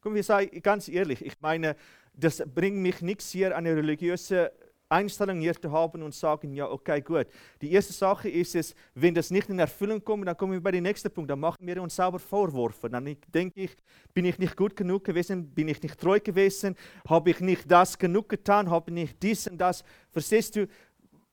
Komm, 0.00 0.16
wir 0.16 0.24
sagen 0.24 0.60
ganz 0.60 0.88
ehrlich, 0.88 1.24
ich 1.24 1.40
meine, 1.40 1.76
das 2.14 2.42
bringt 2.52 2.78
mich 2.78 3.00
nichts 3.00 3.30
hier, 3.30 3.56
eine 3.56 3.76
religiöse 3.76 4.50
Einstellung 4.88 5.40
hier 5.40 5.54
zu 5.60 5.70
haben 5.72 6.02
und 6.02 6.14
sagen, 6.14 6.54
ja, 6.54 6.70
okay, 6.70 7.00
gut. 7.00 7.26
Die 7.60 7.72
erste 7.72 7.92
Sache 7.92 8.28
ist 8.28 8.54
es, 8.54 8.74
wenn 8.94 9.14
das 9.14 9.30
nicht 9.30 9.48
in 9.48 9.58
Erfüllung 9.58 10.02
kommt, 10.04 10.26
dann 10.26 10.36
kommen 10.36 10.52
wir 10.52 10.62
bei 10.62 10.70
dem 10.70 10.84
nächsten 10.84 11.10
Punkt, 11.10 11.30
dann 11.30 11.40
machen 11.40 11.66
wir 11.66 11.82
uns 11.82 11.96
sauber 11.96 12.18
Vorwürfe. 12.18 12.88
Dann 12.88 13.16
denke 13.34 13.60
ich, 13.60 13.76
bin 14.14 14.24
ich 14.24 14.38
nicht 14.38 14.56
gut 14.56 14.76
genug 14.76 15.04
gewesen, 15.04 15.50
bin 15.50 15.68
ich 15.68 15.82
nicht 15.82 15.98
treu 15.98 16.20
gewesen, 16.20 16.76
habe 17.08 17.30
ich 17.30 17.40
nicht 17.40 17.70
das 17.70 17.98
genug 17.98 18.28
getan, 18.28 18.70
habe 18.70 18.90
ich 18.90 18.94
nicht 18.94 19.22
dies 19.22 19.48
und 19.48 19.58
das. 19.58 19.82
Verstehst 20.10 20.54
du, 20.56 20.68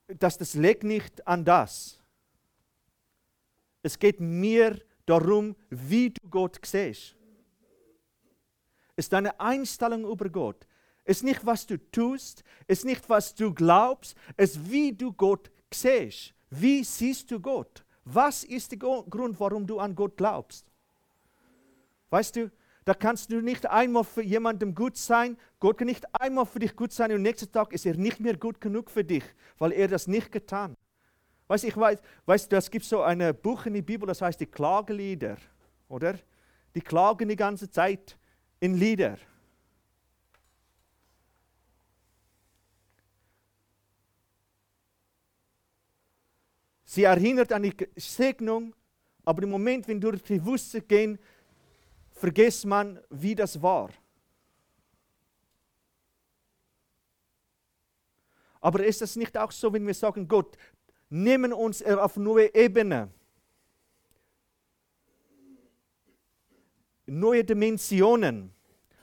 dass 0.07 0.37
das 0.37 0.55
liegt 0.55 0.83
nicht 0.83 1.25
an 1.27 1.45
das. 1.45 1.99
Es 3.83 3.99
geht 3.99 4.19
mir 4.19 4.79
darum, 5.05 5.55
wie 5.69 6.09
du 6.09 6.27
Gott 6.29 6.59
siehst. 6.63 7.15
Es 8.95 9.05
ist 9.05 9.13
deine 9.13 9.39
Einstellung 9.39 10.05
über 10.05 10.29
Gott. 10.29 10.67
Es 11.05 11.17
ist 11.17 11.23
nicht, 11.23 11.45
was 11.45 11.65
du 11.65 11.77
tust, 11.91 12.43
es 12.67 12.79
ist 12.79 12.85
nicht, 12.85 13.09
was 13.09 13.35
du 13.35 13.53
glaubst, 13.53 14.15
es 14.37 14.55
ist, 14.55 14.71
wie 14.71 14.93
du 14.93 15.11
Gott 15.11 15.51
siehst. 15.73 16.33
Wie 16.49 16.83
siehst 16.83 17.29
du 17.31 17.39
Gott? 17.39 17.83
Was 18.05 18.43
ist 18.43 18.71
der 18.71 18.79
Grund, 18.79 19.39
warum 19.39 19.65
du 19.65 19.79
an 19.79 19.95
Gott 19.95 20.15
glaubst? 20.17 20.65
Weißt 22.09 22.35
du, 22.35 22.51
da 22.85 22.93
kannst 22.93 23.31
du 23.31 23.41
nicht 23.41 23.65
einmal 23.65 24.03
für 24.03 24.21
jemandem 24.21 24.75
gut 24.75 24.97
sein. 24.97 25.37
Gott 25.59 25.77
kann 25.77 25.87
nicht 25.87 26.05
einmal 26.13 26.45
für 26.45 26.59
dich 26.59 26.75
gut 26.75 26.91
sein 26.91 27.11
und 27.13 27.21
nächsten 27.21 27.51
Tag 27.51 27.71
ist 27.73 27.85
er 27.85 27.95
nicht 27.95 28.19
mehr 28.19 28.37
gut 28.37 28.59
genug 28.59 28.89
für 28.89 29.03
dich, 29.03 29.23
weil 29.57 29.71
er 29.71 29.87
das 29.87 30.07
nicht 30.07 30.31
getan 30.31 30.71
hat. 30.71 30.77
Weißt 31.47 31.63
ich 31.65 31.75
weiß, 31.75 31.99
weißt 32.25 32.51
du, 32.51 32.55
es 32.55 32.71
gibt 32.71 32.85
so 32.85 33.01
ein 33.01 33.35
Buch 33.41 33.65
in 33.65 33.73
der 33.73 33.81
Bibel, 33.81 34.07
das 34.07 34.21
heißt 34.21 34.39
die 34.39 34.45
Klagelieder, 34.45 35.37
oder? 35.87 36.15
Die 36.75 36.81
klagen 36.81 37.29
die 37.29 37.35
ganze 37.35 37.69
Zeit 37.69 38.17
in 38.59 38.75
Lieder. 38.75 39.17
Sie 46.93 47.05
erinnert 47.05 47.51
an 47.51 47.63
die 47.63 47.73
Segnung, 47.95 48.75
aber 49.25 49.41
im 49.41 49.49
Moment, 49.49 49.87
wenn 49.87 49.99
du 49.99 50.11
durch 50.11 50.21
die 50.21 50.45
Wüste 50.45 50.79
gehen, 50.79 51.17
vergisst 52.11 52.67
man, 52.67 52.99
wie 53.09 53.33
das 53.33 53.59
war. 53.59 53.89
Aber 58.61 58.85
ist 58.85 59.01
es 59.01 59.15
nicht 59.15 59.35
auch 59.35 59.51
so, 59.51 59.73
wenn 59.73 59.87
wir 59.87 59.95
sagen, 59.95 60.27
Gott, 60.27 60.55
nehmen 61.09 61.51
uns 61.51 61.81
auf 61.81 62.15
neue 62.17 62.53
Ebene, 62.53 63.09
neue 67.07 67.43
Dimensionen, 67.43 68.53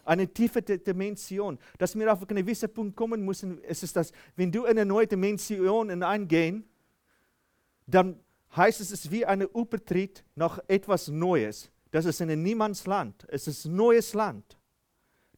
eine 0.05 0.33
tiefe 0.33 0.63
Dimension, 0.63 1.59
dass 1.77 1.99
wir 1.99 2.13
auf 2.13 2.21
einen 2.21 2.37
gewissen 2.37 2.73
Punkt 2.73 2.97
kommen 2.97 3.25
müssen. 3.25 3.61
Es 3.65 3.83
ist 3.83 3.97
das, 3.97 4.13
wenn 4.37 4.53
du 4.53 4.63
in 4.63 4.71
eine 4.79 4.87
neue 4.87 5.09
Dimension 5.09 5.91
hineingehen, 5.91 6.70
dann 7.95 8.21
heißt 8.57 8.81
es, 8.81 8.91
es 8.91 9.05
ist 9.05 9.11
wie 9.11 9.25
ein 9.25 9.43
Übertritt 9.43 10.25
nach 10.35 10.59
etwas 10.69 11.09
Neues. 11.09 11.71
Das 11.91 12.05
ist 12.05 12.21
ein 12.21 12.43
Niemandsland. 12.43 13.27
Es 13.29 13.47
ist 13.47 13.65
ein 13.65 13.77
neues 13.77 14.15
Land. 14.15 14.59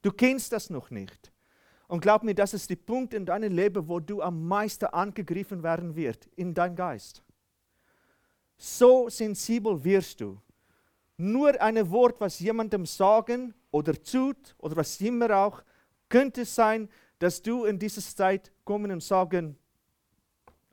Du 0.03 0.11
kennst 0.11 0.53
das 0.53 0.71
noch 0.71 0.91
nicht. 0.91 1.33
Und 1.89 2.01
glaub 2.01 2.23
mir, 2.23 2.35
das 2.35 2.55
ist 2.55 2.71
der 2.71 2.77
Punkt 2.77 3.15
in 3.15 3.27
deinem 3.27 3.53
Leben, 3.53 3.87
wo 3.87 4.01
du 4.01 4.23
am 4.23 4.47
meisten 4.47 4.87
angegriffen 4.87 5.63
werden 5.63 5.95
wird, 5.95 6.27
in 6.37 6.55
dein 6.55 6.75
Geist. 6.75 7.23
So 8.57 9.09
sensibel 9.09 9.83
wirst 9.85 10.21
du. 10.21 10.41
Nur 11.17 11.61
ein 11.61 11.91
Wort, 11.91 12.21
was 12.21 12.41
jemandem 12.41 12.87
sagen 12.87 13.55
oder 13.71 13.93
tut 14.03 14.55
oder 14.59 14.77
was 14.77 15.01
immer 15.01 15.37
auch, 15.37 15.63
könnte 16.09 16.45
sein, 16.45 16.89
dass 17.19 17.43
du 17.43 17.65
in 17.65 17.79
dieser 17.79 18.03
Zeit 18.03 18.51
kommen 18.65 18.91
und 18.91 19.03
sagen, 19.03 19.57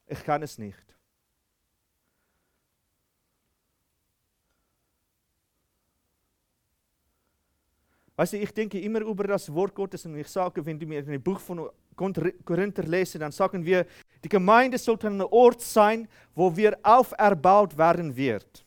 ich 0.08 0.24
kann 0.24 0.42
es 0.42 0.58
nicht. 0.58 0.89
Weißt 8.20 8.34
du, 8.34 8.38
ich 8.38 8.52
denke 8.54 8.78
immer 8.82 9.00
über 9.00 9.24
das 9.24 9.50
Wort 9.54 9.74
Gottes 9.74 10.06
und 10.06 10.18
ich 10.18 10.28
sage, 10.28 10.66
wenn 10.66 10.78
du 10.78 10.86
mir 10.86 11.00
ein 11.00 11.24
Buch 11.24 11.40
von 11.40 11.70
Korinther 11.96 12.84
lesen, 12.84 13.22
dann 13.22 13.32
sagen 13.32 13.64
wir, 13.64 13.86
die 14.22 14.28
Gemeinde 14.28 14.78
sollte 14.78 15.08
ein 15.08 15.22
Ort 15.22 15.62
sein, 15.62 16.06
wo 16.36 16.54
wir 16.54 16.78
auferbaut 16.84 17.78
werden 17.78 18.14
wird, 18.14 18.66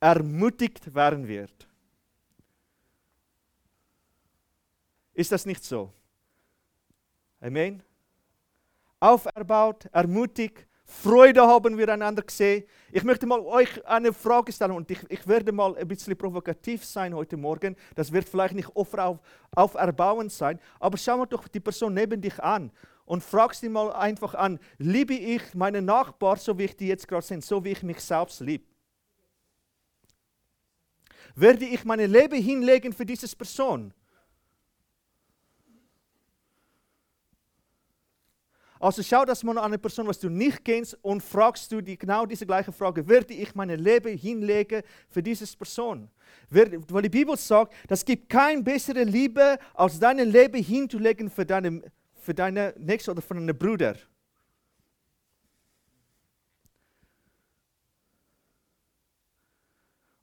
ermutigt 0.00 0.94
werden 0.94 1.28
wird. 1.28 1.68
Ist 5.12 5.32
das 5.32 5.44
nicht 5.44 5.62
so? 5.62 5.92
Amen. 7.42 7.82
Auferbaut, 9.00 9.84
ermutigt, 9.92 10.66
Freude 10.90 11.40
haben 11.42 11.78
wir 11.78 11.88
einander 11.88 12.22
gesehen. 12.22 12.64
Ich 12.90 13.04
möchte 13.04 13.24
mal 13.24 13.38
euch 13.40 13.86
eine 13.86 14.12
Frage 14.12 14.52
stellen 14.52 14.72
und 14.72 14.90
ich, 14.90 14.98
ich 15.08 15.26
werde 15.26 15.52
mal 15.52 15.76
ein 15.76 15.86
bisschen 15.86 16.16
provokativ 16.16 16.84
sein 16.84 17.14
heute 17.14 17.36
Morgen. 17.36 17.76
Das 17.94 18.10
wird 18.10 18.28
vielleicht 18.28 18.54
nicht 18.54 18.74
offen 18.74 18.98
auf, 18.98 19.18
auferbauend 19.52 20.32
sein, 20.32 20.58
aber 20.80 20.98
schau 20.98 21.18
mal 21.18 21.26
doch 21.26 21.46
die 21.46 21.60
Person 21.60 21.94
neben 21.94 22.20
dich 22.20 22.42
an 22.42 22.72
und 23.04 23.22
frag 23.22 23.54
sie 23.54 23.68
mal 23.68 23.92
einfach 23.92 24.34
an, 24.34 24.58
liebe 24.78 25.14
ich 25.14 25.54
meinen 25.54 25.84
Nachbar, 25.84 26.36
so 26.36 26.58
wie 26.58 26.64
ich 26.64 26.76
die 26.76 26.88
jetzt 26.88 27.06
gerade 27.06 27.24
sind, 27.24 27.44
so 27.44 27.64
wie 27.64 27.70
ich 27.70 27.84
mich 27.84 28.00
selbst 28.00 28.40
liebe? 28.40 28.64
Werde 31.36 31.66
ich 31.66 31.84
mein 31.84 32.00
Leben 32.00 32.42
hinlegen 32.42 32.92
für 32.92 33.06
diese 33.06 33.34
Person? 33.36 33.94
Also 38.80 39.02
schau 39.02 39.26
das 39.26 39.44
mal 39.44 39.58
an 39.58 39.64
eine 39.64 39.78
Person, 39.78 40.06
was 40.06 40.18
du 40.18 40.30
nicht 40.30 40.64
kennst 40.64 40.96
und 41.02 41.22
fragst 41.22 41.70
du 41.70 41.82
die 41.82 41.98
genau 41.98 42.24
diese 42.24 42.46
gleiche 42.46 42.72
Frage. 42.72 43.06
Werde 43.06 43.34
ich 43.34 43.54
mein 43.54 43.68
Leben 43.68 44.16
hinlegen 44.16 44.82
für 45.10 45.22
diese 45.22 45.46
Person? 45.54 46.08
Weil 46.48 47.02
die 47.02 47.08
Bibel 47.10 47.36
sagt, 47.36 47.74
es 47.86 48.02
gibt 48.02 48.30
keine 48.30 48.62
bessere 48.62 49.04
Liebe, 49.04 49.58
als 49.74 50.00
dein 50.00 50.18
Leben 50.18 50.62
hinzulegen 50.62 51.28
für 51.28 51.44
deine, 51.44 51.82
für 52.14 52.32
deine 52.32 52.72
Nächste 52.78 53.10
oder 53.10 53.20
für 53.20 53.34
deinen 53.34 53.56
Bruder. 53.56 53.96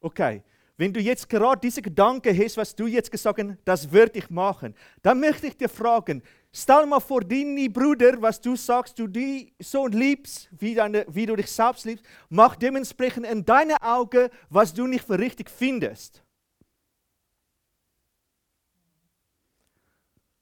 Okay, 0.01 0.41
wenn 0.77 0.93
du 0.93 0.99
jetzt 0.99 1.27
gerade 1.27 1.59
diese 1.59 1.81
Gedanke 1.81 2.35
hast, 2.35 2.57
was 2.57 2.75
du 2.75 2.87
jetzt 2.87 3.11
gesagt 3.11 3.39
hast, 3.39 3.57
das 3.65 3.91
werde 3.91 4.17
ich 4.17 4.29
machen, 4.29 4.73
dann 5.01 5.19
möchte 5.19 5.47
ich 5.47 5.57
dir 5.57 5.69
fragen, 5.69 6.23
Stell 6.59 6.87
mal 6.87 6.99
vor, 6.99 7.21
deine 7.21 7.69
Bruder, 7.69 8.19
was 8.19 8.41
du 8.41 8.55
sagst, 8.55 8.97
du 8.97 9.05
die 9.05 9.53
so 9.59 9.85
liebst, 9.85 10.49
wie, 10.57 10.73
deine, 10.73 11.05
wie 11.07 11.27
du 11.27 11.35
dich 11.35 11.51
selbst 11.51 11.85
liebst, 11.85 12.03
mach 12.29 12.55
dementsprechend 12.55 13.27
in 13.27 13.45
deine 13.45 13.79
Augen, 13.79 14.27
was 14.49 14.73
du 14.73 14.87
nicht 14.87 15.05
für 15.05 15.19
richtig 15.19 15.51
findest. 15.51 16.23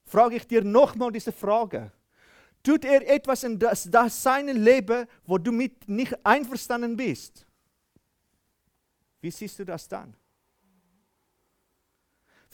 Frage 0.06 0.36
ich 0.36 0.46
dir 0.46 0.64
nochmal 0.64 1.12
diese 1.12 1.32
Frage. 1.32 1.92
Tut 2.62 2.86
er 2.86 3.06
etwas 3.06 3.44
in 3.44 3.58
das, 3.58 3.86
das 3.90 4.22
seine 4.22 4.54
Leben, 4.54 5.06
wo 5.26 5.36
du 5.36 5.52
mit 5.52 5.86
nicht 5.86 6.16
einverstanden 6.24 6.96
bist? 6.96 7.46
Wie 9.20 9.30
siehst 9.30 9.58
du 9.58 9.66
das 9.66 9.86
dann? 9.86 10.16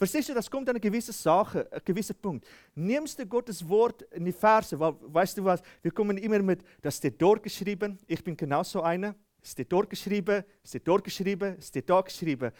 Verstehst 0.03 0.27
du, 0.27 0.33
das 0.33 0.51
kommt 0.51 0.67
an 0.67 0.75
eine 0.75 0.81
gewisse 0.81 1.13
Sache, 1.13 1.65
ein 1.71 1.79
gewisser 1.85 2.13
Punkt. 2.13 2.45
Nimmst 2.75 3.17
du 3.17 3.25
Gottes 3.25 3.65
Wort 3.69 4.01
in 4.11 4.25
die 4.25 4.33
Verse, 4.33 4.77
weil, 4.77 4.95
weißt 4.99 5.37
du 5.37 5.45
was, 5.45 5.61
wir 5.81 5.91
kommen 5.91 6.17
immer 6.17 6.39
mit, 6.39 6.61
das 6.81 6.97
steht 6.97 7.21
dort 7.21 7.41
geschrieben, 7.41 7.97
ich 8.05 8.21
bin 8.21 8.35
genauso 8.35 8.81
einer, 8.81 9.15
es 9.41 9.51
steht 9.53 9.71
dort 9.71 9.89
geschrieben, 9.89 10.43
es 10.61 10.71
steht 10.71 10.85
dort 10.89 11.05
geschrieben, 11.05 11.55
es 11.57 11.69
steht 11.69 11.89
da 11.89 12.01
geschrieben. 12.01 12.51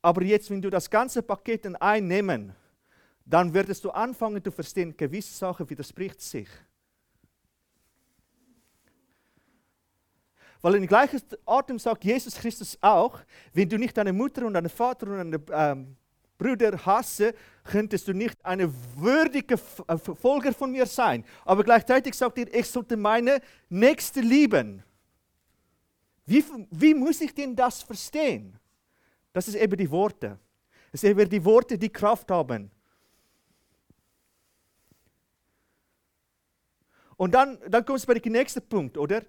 Aber 0.00 0.22
jetzt, 0.22 0.48
wenn 0.48 0.62
du 0.62 0.70
das 0.70 0.88
ganze 0.88 1.24
Paket 1.24 1.66
einnehmen, 1.82 2.54
dann 3.26 3.52
wirst 3.52 3.84
du 3.84 3.90
anfangen 3.90 4.40
zu 4.40 4.52
verstehen, 4.52 4.96
gewisse 4.96 5.34
Sachen 5.34 5.68
widerspricht 5.68 6.20
sich. 6.20 6.48
Weil 10.60 10.76
in 10.76 10.86
gleicher 10.86 11.18
Atem 11.46 11.80
sagt 11.80 12.04
Jesus 12.04 12.36
Christus 12.36 12.78
auch, 12.80 13.18
wenn 13.52 13.68
du 13.68 13.76
nicht 13.76 13.96
deine 13.96 14.12
Mutter 14.12 14.46
und 14.46 14.54
deinen 14.54 14.68
Vater 14.68 15.08
und 15.08 15.32
deine 15.32 15.42
ähm, 15.50 15.96
Brüder 16.42 16.84
hasse, 16.84 17.34
könntest 17.62 18.08
du 18.08 18.12
nicht 18.12 18.44
eine 18.44 18.72
würdige 18.96 19.54
äh, 19.86 19.96
Folger 19.96 20.52
von 20.52 20.72
mir 20.72 20.86
sein. 20.86 21.24
Aber 21.44 21.62
gleichzeitig 21.62 22.14
sagt 22.14 22.38
er, 22.38 22.52
ich 22.52 22.66
sollte 22.66 22.96
meine 22.96 23.40
Nächste 23.68 24.20
lieben. 24.20 24.82
Wie, 26.26 26.44
wie 26.70 26.94
muss 26.94 27.20
ich 27.20 27.32
denn 27.32 27.54
das 27.54 27.82
verstehen? 27.82 28.58
Das 29.32 29.46
ist 29.46 29.54
eben 29.54 29.76
die 29.76 29.90
Worte. 29.90 30.38
Es 30.90 31.00
sind 31.00 31.10
eben 31.10 31.30
die 31.30 31.44
Worte, 31.44 31.78
die 31.78 31.88
Kraft 31.88 32.30
haben. 32.30 32.70
Und 37.16 37.32
dann, 37.32 37.58
dann 37.68 37.84
kommt 37.84 38.00
es 38.00 38.06
bei 38.06 38.14
dem 38.14 38.32
nächsten 38.32 38.62
Punkt, 38.68 38.98
oder? 38.98 39.22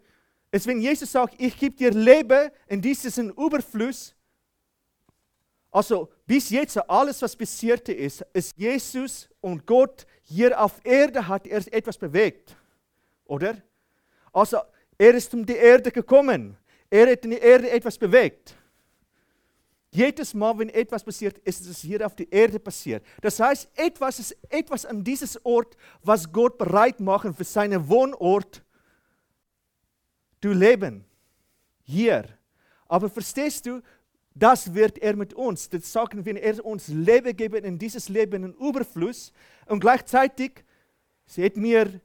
Es, 0.49 0.65
wenn 0.65 0.81
Jesus 0.81 1.11
sagt, 1.11 1.35
ich 1.39 1.57
gebe 1.57 1.75
dir 1.75 1.91
Leben 1.91 2.49
in 2.67 2.81
diesem 2.81 3.29
Überfluss, 3.29 4.15
also 5.73 6.07
bis 6.27 6.51
jetzt 6.51 6.77
alles, 6.87 7.19
was 7.23 7.35
passiert 7.35 7.89
ist, 7.89 8.23
ist 8.31 8.55
Jesus 8.55 9.27
und 9.41 9.65
Gott 9.65 10.05
hier 10.21 10.61
auf 10.61 10.79
Erde 10.83 11.27
hat 11.27 11.47
er 11.47 11.61
etwas 11.73 11.97
bewegt, 11.97 12.55
oder? 13.25 13.57
Also 14.31 14.59
er 14.99 15.15
ist 15.15 15.33
um 15.33 15.43
die 15.43 15.55
Erde 15.55 15.91
gekommen, 15.91 16.55
er 16.91 17.11
hat 17.11 17.25
in 17.25 17.31
die 17.31 17.37
Erde 17.37 17.71
etwas 17.71 17.97
bewegt. 17.97 18.55
Jedes 19.89 20.35
Mal, 20.35 20.57
wenn 20.59 20.69
etwas 20.69 21.03
passiert, 21.03 21.39
ist 21.39 21.65
es 21.65 21.79
hier 21.79 22.05
auf 22.05 22.15
der 22.15 22.31
Erde 22.31 22.59
passiert. 22.59 23.03
Das 23.21 23.39
heißt, 23.39 23.67
etwas 23.73 24.19
ist 24.19 24.37
etwas 24.49 24.85
an 24.85 25.03
dieses 25.03 25.43
Ort, 25.43 25.75
was 26.03 26.31
Gott 26.31 26.59
bereit 26.59 26.99
machen 26.99 27.33
für 27.33 27.43
seinen 27.43 27.87
Wohnort 27.87 28.63
zu 30.39 30.51
leben. 30.51 31.03
Hier. 31.81 32.25
Aber 32.87 33.09
verstehst 33.09 33.65
du, 33.65 33.81
das 34.35 34.73
wird 34.73 34.97
er 34.97 35.15
mit 35.15 35.33
uns. 35.33 35.69
Das 35.69 35.91
sagen 35.91 36.25
wir, 36.25 36.41
er 36.41 36.65
uns 36.65 36.87
Leben 36.87 37.35
geben 37.35 37.63
in 37.63 37.77
dieses 37.77 38.09
Leben 38.09 38.43
in 38.43 38.53
Überfluss. 38.53 39.31
Und 39.67 39.79
gleichzeitig 39.79 40.63
seht 41.25 41.55
mir 41.55 42.01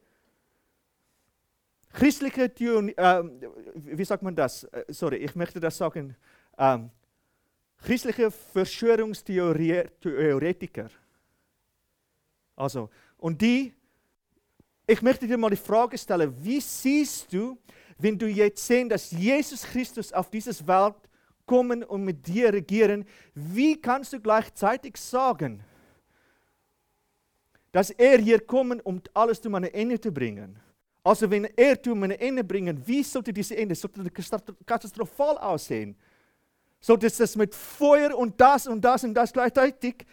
christliche, 1.93 2.45
äh, 2.45 3.23
wie 3.75 4.05
sagt 4.05 4.23
man 4.23 4.37
das? 4.37 4.65
Äh, 4.65 4.85
sorry, 4.89 5.17
ich 5.17 5.35
möchte 5.35 5.59
das 5.59 5.79
sagen. 5.79 6.15
Ähm, 6.59 6.91
christliche 7.79 8.31
Verschwörungstheoretiker. 8.31 10.91
Also, 12.57 12.91
und 13.17 13.41
die, 13.41 13.73
ich 14.87 15.01
möchte 15.01 15.27
dir 15.27 15.39
mal 15.39 15.51
die 15.51 15.57
Frage 15.57 15.97
stellen, 15.97 16.35
wie 16.41 16.61
siehst 16.61 17.33
du, 17.33 17.57
wenn 17.99 18.19
du 18.19 18.27
jetzt 18.27 18.67
sehen, 18.67 18.89
dass 18.89 19.11
Jesus 19.11 19.63
Christus 19.63 20.13
auf 20.13 20.31
diese 20.31 20.67
Welt 20.67 20.97
kommen 21.49 21.83
und 21.83 22.05
mit 22.05 22.25
dir 22.29 22.53
regieren, 22.53 23.05
wie 23.35 23.81
kannst 23.81 24.13
du 24.13 24.21
gleichzeitig 24.21 24.97
sagen, 24.97 25.65
dass 27.73 27.91
er 27.91 28.19
hier 28.19 28.39
kommen, 28.41 28.81
um 28.81 29.03
alles 29.15 29.41
zu 29.41 29.53
einem 29.53 29.71
Ende 29.73 30.01
zu 30.01 30.13
bringen? 30.13 30.61
Also 31.03 31.29
wenn 31.29 31.47
er 31.57 31.83
zu 31.83 31.93
einem 31.93 32.13
Ende 32.13 32.45
bringen, 32.45 32.81
wie 32.87 33.03
sollte 33.03 33.33
diese 33.33 33.57
Ende, 33.57 33.75
sollte 33.75 34.09
katastrophal 34.65 35.39
aussehen? 35.39 35.97
So, 36.81 36.97
das 36.97 37.35
mit 37.35 37.55
Feuer 37.55 38.17
und 38.17 38.41
das 38.41 38.69
und 38.69 38.81
das 38.81 39.03
und 39.03 39.15
das 39.15 39.33
gleichzeitig. 39.33 40.07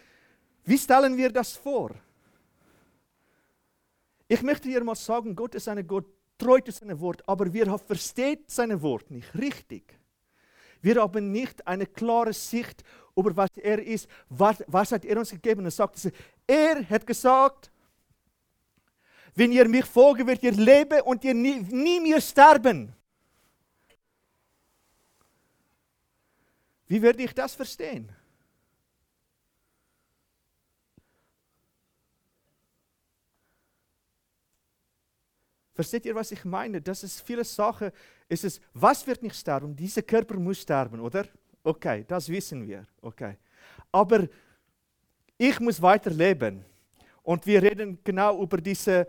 Wie 0.64 0.78
stellen 0.78 1.16
wir 1.16 1.30
das 1.30 1.52
vor? 1.52 1.94
Ich 4.26 4.42
möchte 4.42 4.68
dir 4.68 4.82
mal 4.82 4.96
sagen, 4.96 5.36
Gott 5.36 5.54
ist 5.54 5.68
ein 5.68 5.86
Gott, 5.86 6.06
treu 6.38 6.60
zu 6.60 6.72
seinem 6.72 6.98
Wort, 7.00 7.22
aber 7.28 7.52
wir 7.52 7.78
verstehen 7.78 8.40
sein 8.46 8.80
Wort 8.82 9.10
nicht 9.10 9.32
richtig. 9.34 9.96
Wir 10.86 11.02
haben 11.02 11.32
nicht 11.32 11.66
eine 11.66 11.84
klare 11.84 12.32
Sicht 12.32 12.84
über 13.16 13.36
was 13.36 13.50
er 13.56 13.82
ist, 13.82 14.06
was, 14.28 14.62
was 14.68 14.92
hat 14.92 15.04
er 15.04 15.18
uns 15.18 15.30
gegeben. 15.30 15.64
Er 15.64 15.72
sagt, 15.72 16.12
er 16.46 16.88
hat 16.88 17.04
gesagt, 17.04 17.72
wenn 19.34 19.50
ihr 19.50 19.68
mich 19.68 19.84
folgen, 19.84 20.28
wird 20.28 20.44
ihr 20.44 20.52
leben 20.52 21.00
und 21.00 21.24
ihr 21.24 21.34
nie, 21.34 21.56
nie 21.56 21.98
mehr 21.98 22.20
sterben. 22.20 22.94
Wie 26.86 27.02
werde 27.02 27.20
ich 27.20 27.34
das 27.34 27.56
verstehen? 27.56 28.08
Versteht 35.74 36.06
ihr, 36.06 36.14
was 36.14 36.30
ich 36.30 36.44
meine? 36.44 36.80
Das 36.80 37.02
ist 37.02 37.22
viele 37.22 37.42
Sachen. 37.42 37.90
Es 38.28 38.44
ist, 38.44 38.60
was 38.74 39.06
wird 39.06 39.22
nicht 39.22 39.36
sterben? 39.36 39.74
Dieser 39.74 40.02
Körper 40.02 40.36
muss 40.38 40.60
sterben, 40.60 41.00
oder? 41.00 41.26
Okay, 41.62 42.04
das 42.06 42.28
wissen 42.28 42.66
wir. 42.66 42.84
Okay. 43.00 43.36
Aber 43.92 44.26
ich 45.38 45.60
muss 45.60 45.80
weiterleben. 45.80 46.64
Und 47.22 47.46
wir 47.46 47.62
reden 47.62 47.98
genau 48.02 48.40
über 48.42 48.58
diese, 48.58 49.06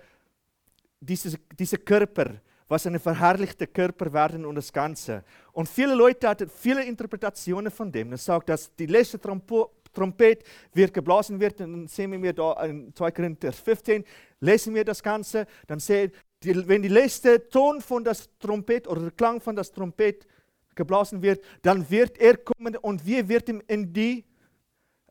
diese, 0.99 1.38
diese 1.58 1.77
Körper 1.77 2.36
was 2.67 2.86
ein 2.86 2.99
verherrlichter 2.99 3.67
Körper 3.67 4.12
werden 4.12 4.45
und 4.45 4.56
das 4.56 4.71
Ganze. 4.71 5.23
Und 5.53 5.69
viele 5.69 5.95
Leute 5.95 6.27
hatten 6.27 6.49
viele 6.49 6.84
Interpretationen 6.84 7.71
von 7.71 7.91
dem. 7.91 8.12
Er 8.12 8.17
sagt, 8.17 8.49
dass 8.49 8.73
die 8.75 8.86
letzte 8.86 9.19
Trompet 9.19 10.43
wird 10.73 10.93
geblasen 10.93 11.39
wird. 11.39 11.60
Dann 11.60 11.88
sehen 11.88 12.21
wir 12.21 12.34
da 12.34 12.63
in 12.65 12.93
2 12.93 13.12
Korinther 13.12 13.53
15, 13.53 14.03
lesen 14.41 14.75
wir 14.75 14.84
das 14.84 15.01
Ganze, 15.01 15.47
dann 15.65 15.80
sehen 15.80 16.12
die, 16.43 16.67
wenn 16.67 16.82
die 16.82 16.88
letzte 16.88 17.50
Ton 17.50 17.82
von 17.82 18.04
das 18.04 18.30
Trompet 18.38 18.88
oder 18.88 19.02
der 19.02 19.12
Klang 19.12 19.41
von 19.41 19.56
das 19.56 19.71
Trompet 19.71 20.28
geblasen 20.76 21.21
wird, 21.21 21.43
dann 21.62 21.89
wird 21.89 22.17
er 22.19 22.38
kommen 22.38 22.76
und 22.78 23.06
wir 23.06 23.28
werden 23.28 23.62
in 23.62 23.91
die, 23.91 24.26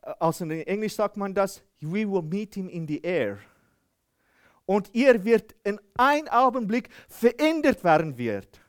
also 0.01 0.45
in 0.45 0.51
Englisch 0.51 0.95
sagt 0.95 1.17
man 1.17 1.33
das, 1.33 1.61
we 1.81 2.09
will 2.09 2.21
meet 2.21 2.55
him 2.55 2.69
in 2.69 2.87
the 2.87 3.01
air 3.01 3.39
und 4.65 4.93
ihr 4.93 5.23
wird 5.23 5.55
in 5.63 5.79
einem 5.95 6.27
Augenblick 6.27 6.89
verändert 7.07 7.83
werden 7.83 8.17
wird. 8.17 8.59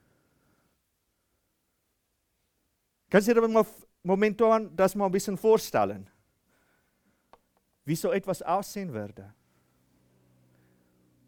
Kannst 3.10 3.28
du 3.28 3.34
dir 3.34 3.48
mal 3.48 3.66
momentan 4.02 4.74
das 4.76 4.94
mal 4.94 5.06
ein 5.06 5.12
bisschen 5.12 5.36
vorstellen? 5.36 6.08
Wie 7.84 7.96
so 7.96 8.12
etwas 8.12 8.42
aussehen 8.42 8.92
würde? 8.92 9.32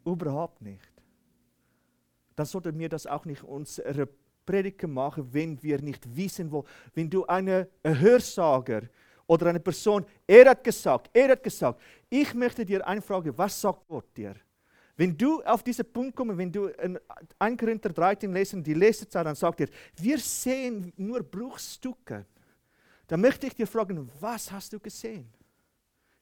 Überhaupt 0.05 0.61
nicht. 0.61 0.90
Dann 2.41 2.47
sollte 2.47 2.73
mir 2.73 2.89
das 2.89 3.07
auch 3.07 3.27
nicht 3.27 3.43
unsere 3.43 4.09
Prediger 4.47 4.89
machen, 4.89 5.29
wenn 5.31 5.63
wir 5.63 5.79
nicht 5.83 6.17
wissen, 6.17 6.51
wo. 6.51 6.65
Wenn 6.95 7.11
du 7.11 7.27
eine 7.27 7.69
Hörsager 7.85 8.85
oder 9.27 9.49
eine 9.49 9.61
Person, 9.61 10.07
er 10.27 10.49
hat 10.49 10.65
gesagt, 10.65 11.11
er 11.13 11.33
hat 11.33 11.43
gesagt, 11.43 11.83
ich 12.09 12.33
möchte 12.33 12.65
dir 12.65 12.87
eine 12.89 13.03
Frage, 13.03 13.37
was 13.37 13.61
sagt 13.61 13.87
Gott 13.87 14.07
dir? 14.17 14.37
Wenn 14.97 15.15
du 15.19 15.43
auf 15.43 15.63
diesen 15.63 15.85
Punkt 15.93 16.17
kommst, 16.17 16.39
wenn 16.39 16.51
du 16.51 16.69
in 16.69 16.99
1 17.39 17.59
Korinther 17.59 17.91
13 17.91 18.33
lesen, 18.33 18.65
die 18.65 18.73
Lesezeit, 18.73 19.27
dann 19.27 19.35
sagt 19.35 19.61
er, 19.61 19.69
wir 19.97 20.19
sehen 20.19 20.95
nur 20.97 21.23
Bruchstücke. 21.23 22.25
Dann 23.07 23.21
möchte 23.21 23.49
ich 23.49 23.55
dir 23.55 23.67
fragen, 23.67 24.11
was 24.19 24.51
hast 24.51 24.73
du 24.73 24.81
gesehen? 24.81 25.31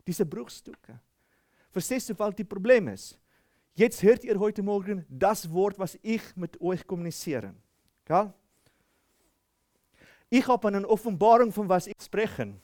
Diese 0.04 0.26
Bruchstücke. 0.26 0.98
Verstehst 1.70 2.10
du, 2.10 2.18
weil 2.18 2.32
die 2.32 2.42
Problem 2.42 2.88
ist? 2.88 3.16
Jetzt 3.78 4.02
hört 4.02 4.24
ihr 4.24 4.40
heute 4.40 4.64
Morgen 4.64 5.06
das 5.08 5.52
Wort, 5.52 5.78
was 5.78 5.96
ich 6.02 6.34
mit 6.34 6.60
euch 6.60 6.84
kommuniziere. 6.84 7.54
Ja? 8.08 8.34
Ich 10.28 10.48
habe 10.48 10.66
eine 10.66 10.88
Offenbarung, 10.88 11.52
von 11.52 11.68
was 11.68 11.86
ich 11.86 11.94
spreche. 12.02 12.54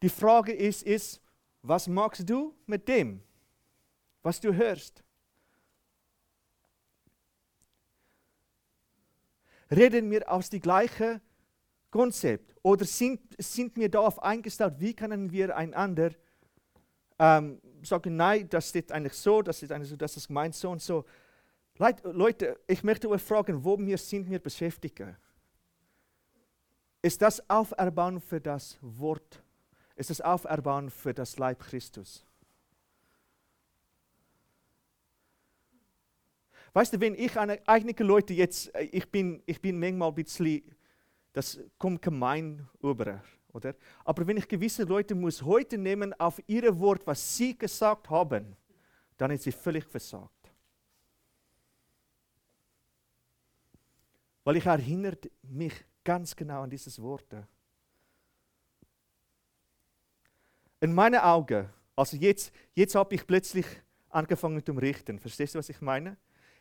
Die 0.00 0.08
Frage 0.08 0.52
ist, 0.52 0.84
ist, 0.84 1.20
was 1.62 1.88
machst 1.88 2.30
du 2.30 2.54
mit 2.66 2.86
dem, 2.86 3.20
was 4.22 4.38
du 4.38 4.54
hörst? 4.54 5.02
reden 9.68 10.12
wir 10.12 10.30
aus 10.30 10.48
dem 10.48 10.60
gleichen 10.60 11.20
Konzept 11.90 12.54
oder 12.62 12.84
sind, 12.84 13.20
sind 13.36 13.74
wir 13.74 13.88
darauf 13.88 14.22
eingestellt, 14.22 14.74
wie 14.78 14.94
können 14.94 15.32
wir 15.32 15.56
einander 15.56 16.12
ähm, 17.22 17.60
sagen, 17.82 18.16
nein, 18.16 18.48
das 18.48 18.68
steht 18.68 18.90
eigentlich 18.90 19.14
so, 19.14 19.42
das 19.42 19.62
ist 19.62 19.70
eigentlich 19.70 19.90
so, 19.90 19.96
das 19.96 20.16
ist 20.16 20.26
gemeint 20.26 20.54
so 20.54 20.70
und 20.70 20.82
so. 20.82 21.04
Leute, 22.02 22.58
ich 22.66 22.82
möchte 22.82 23.08
euch 23.08 23.22
fragen, 23.22 23.64
wo 23.64 23.78
wir 23.78 23.98
sind 23.98 24.28
wir 24.28 24.38
beschäftigt? 24.38 25.02
Ist 27.00 27.22
das 27.22 27.48
Auferbauen 27.48 28.20
für 28.20 28.40
das 28.40 28.78
Wort? 28.80 29.42
ist 29.96 30.10
das 30.10 30.20
Auferbauen 30.20 30.90
für 30.90 31.14
das 31.14 31.38
Leib 31.38 31.60
Christus. 31.60 32.24
Weißt 36.72 36.94
du, 36.94 37.00
wenn 37.00 37.14
ich 37.14 37.38
an 37.38 37.50
einige 37.66 38.02
Leute 38.02 38.32
jetzt, 38.32 38.74
äh, 38.74 38.84
ich 38.84 39.10
bin, 39.10 39.42
ich 39.46 39.60
bin 39.60 39.78
manchmal 39.78 40.08
ein 40.08 40.14
bisschen, 40.14 40.62
das 41.34 41.60
kommt 41.78 42.00
gemein 42.00 42.66
über, 42.82 43.22
oder? 43.52 43.74
Aber 44.04 44.26
wenn 44.26 44.36
ich 44.36 44.48
gewisse 44.48 44.84
Leute 44.84 45.14
muss 45.14 45.42
heute 45.42 45.78
nehmen 45.78 46.12
auf 46.14 46.42
ihre 46.46 46.78
Wort, 46.78 47.06
was 47.06 47.36
sie 47.36 47.56
gesagt 47.56 48.08
haben, 48.10 48.56
dann 49.16 49.30
ist 49.30 49.44
sie 49.44 49.52
völlig 49.52 49.84
versagt. 49.84 50.52
Weil 54.44 54.56
ich 54.56 54.66
erinnert 54.66 55.30
mich 55.42 55.72
ganz 56.02 56.34
genau 56.34 56.62
an 56.62 56.70
dieses 56.70 57.00
Worte. 57.00 57.46
In 60.80 60.92
meinen 60.92 61.20
Augen, 61.20 61.68
also 61.94 62.16
jetzt, 62.16 62.52
jetzt 62.74 62.94
habe 62.96 63.14
ich 63.14 63.24
plötzlich 63.24 63.66
angefangen 64.08 64.64
zu 64.64 64.72
richten. 64.72 65.18
Verstehst 65.20 65.54
du, 65.54 65.58
was 65.58 65.68
ich 65.68 65.80
meine? 65.80 66.16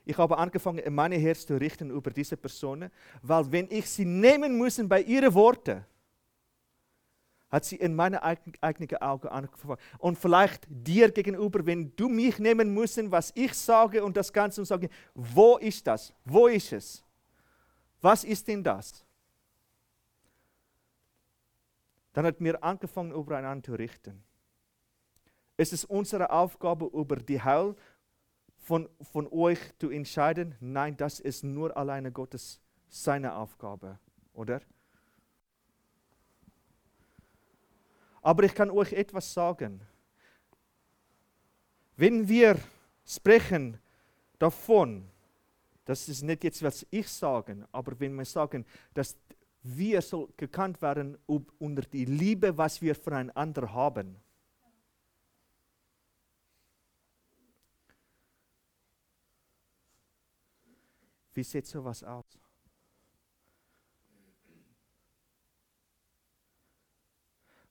Ich 0.06 0.18
habe 0.18 0.38
angefangen, 0.38 0.80
in 0.80 0.94
meine 0.94 1.16
Herz 1.16 1.46
zu 1.46 1.56
richten 1.56 1.90
über 1.90 2.12
diese 2.12 2.38
Personen, 2.38 2.92
weil 3.22 3.52
wenn 3.52 3.68
ich 3.70 3.90
sie 3.90 4.06
nehmen 4.06 4.58
muss 4.58 4.80
bei 4.88 5.02
ihren 5.02 5.34
Worten, 5.34 5.86
hat 7.52 7.66
sie 7.66 7.76
in 7.76 7.94
meine 7.94 8.24
eigenen 8.24 9.02
Augen 9.02 9.28
angefangen. 9.28 9.78
Und 9.98 10.18
vielleicht 10.18 10.66
dir 10.70 11.12
gegenüber, 11.12 11.66
wenn 11.66 11.94
du 11.96 12.08
mich 12.08 12.40
nehmen 12.40 12.74
musst, 12.74 13.00
was 13.12 13.32
ich 13.36 13.54
sage 13.54 14.04
und 14.04 14.16
das 14.16 14.32
Ganze 14.32 14.62
und 14.62 14.66
sage, 14.66 14.90
wo 15.14 15.58
ist 15.58 15.86
das? 15.86 16.14
Wo 16.24 16.48
ist 16.48 16.72
es? 16.72 17.04
Was 18.00 18.24
ist 18.24 18.48
denn 18.48 18.64
das? 18.64 19.06
Dann 22.14 22.26
hat 22.26 22.42
mir 22.42 22.64
angefangen, 22.64 23.12
übereinander 23.12 23.64
zu 23.64 23.74
richten. 23.74 24.24
Es 25.58 25.72
ist 25.74 25.86
unsere 25.86 26.32
Aufgabe, 26.32 26.86
über 26.86 27.18
die 27.18 27.42
Heil 27.42 27.76
von, 28.58 28.90
von 29.12 29.28
euch 29.28 29.60
zu 29.78 29.90
entscheiden. 29.90 30.56
Nein, 30.60 30.98
das 30.98 31.20
ist 31.20 31.44
nur 31.44 31.76
alleine 31.76 32.12
Gottes, 32.12 32.62
seine 32.88 33.36
Aufgabe, 33.36 34.00
oder? 34.34 34.62
Aber 38.22 38.44
ich 38.44 38.54
kann 38.54 38.70
euch 38.70 38.94
etwas 38.94 39.34
sagen. 39.34 39.82
Wenn 41.96 42.28
wir 42.28 42.60
sprechen 43.06 43.80
davon, 44.40 45.08
das 45.86 46.08
ist 46.08 46.22
nicht 46.22 46.44
jetzt, 46.44 46.64
was 46.64 46.86
ich 46.90 47.08
sage, 47.08 47.68
aber 47.72 48.00
wenn 48.00 48.16
wir 48.16 48.26
sagen, 48.26 48.66
dass 48.94 49.18
wir 49.64 50.02
so 50.02 50.32
gekannt 50.38 50.82
werden 50.82 51.18
unter 51.26 51.82
die 51.84 52.06
Liebe, 52.06 52.58
was 52.58 52.82
wir 52.82 52.96
voneinander 52.96 53.72
haben. 53.72 54.18
Wie 61.34 61.44
sieht 61.44 61.68
sowas 61.68 62.04
aus? 62.04 62.41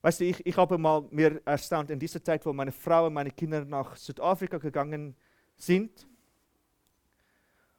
Weißt 0.01 0.19
du, 0.19 0.25
ich, 0.25 0.43
ich 0.45 0.57
habe 0.57 0.77
mal 0.79 1.07
mir 1.11 1.41
erstaunt 1.45 1.91
in 1.91 1.99
dieser 1.99 2.23
Zeit, 2.23 2.43
wo 2.45 2.53
meine 2.53 2.71
Frau 2.71 3.05
und 3.05 3.13
meine 3.13 3.29
Kinder 3.29 3.63
nach 3.63 3.95
Südafrika 3.95 4.57
gegangen 4.57 5.15
sind 5.55 6.07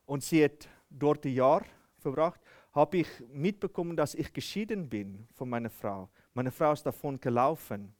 und 0.06 0.22
sie 0.22 0.44
hat 0.44 0.68
dort 0.88 1.24
ein 1.24 1.32
Jahr 1.32 1.64
verbracht, 1.98 2.40
habe 2.72 2.98
ich 2.98 3.08
mitbekommen, 3.28 3.96
dass 3.96 4.14
ich 4.14 4.32
geschieden 4.32 4.88
bin 4.88 5.26
von 5.34 5.48
meiner 5.48 5.70
Frau. 5.70 6.08
Meine 6.32 6.52
Frau 6.52 6.72
ist 6.72 6.84
davon 6.84 7.20
gelaufen. 7.20 7.92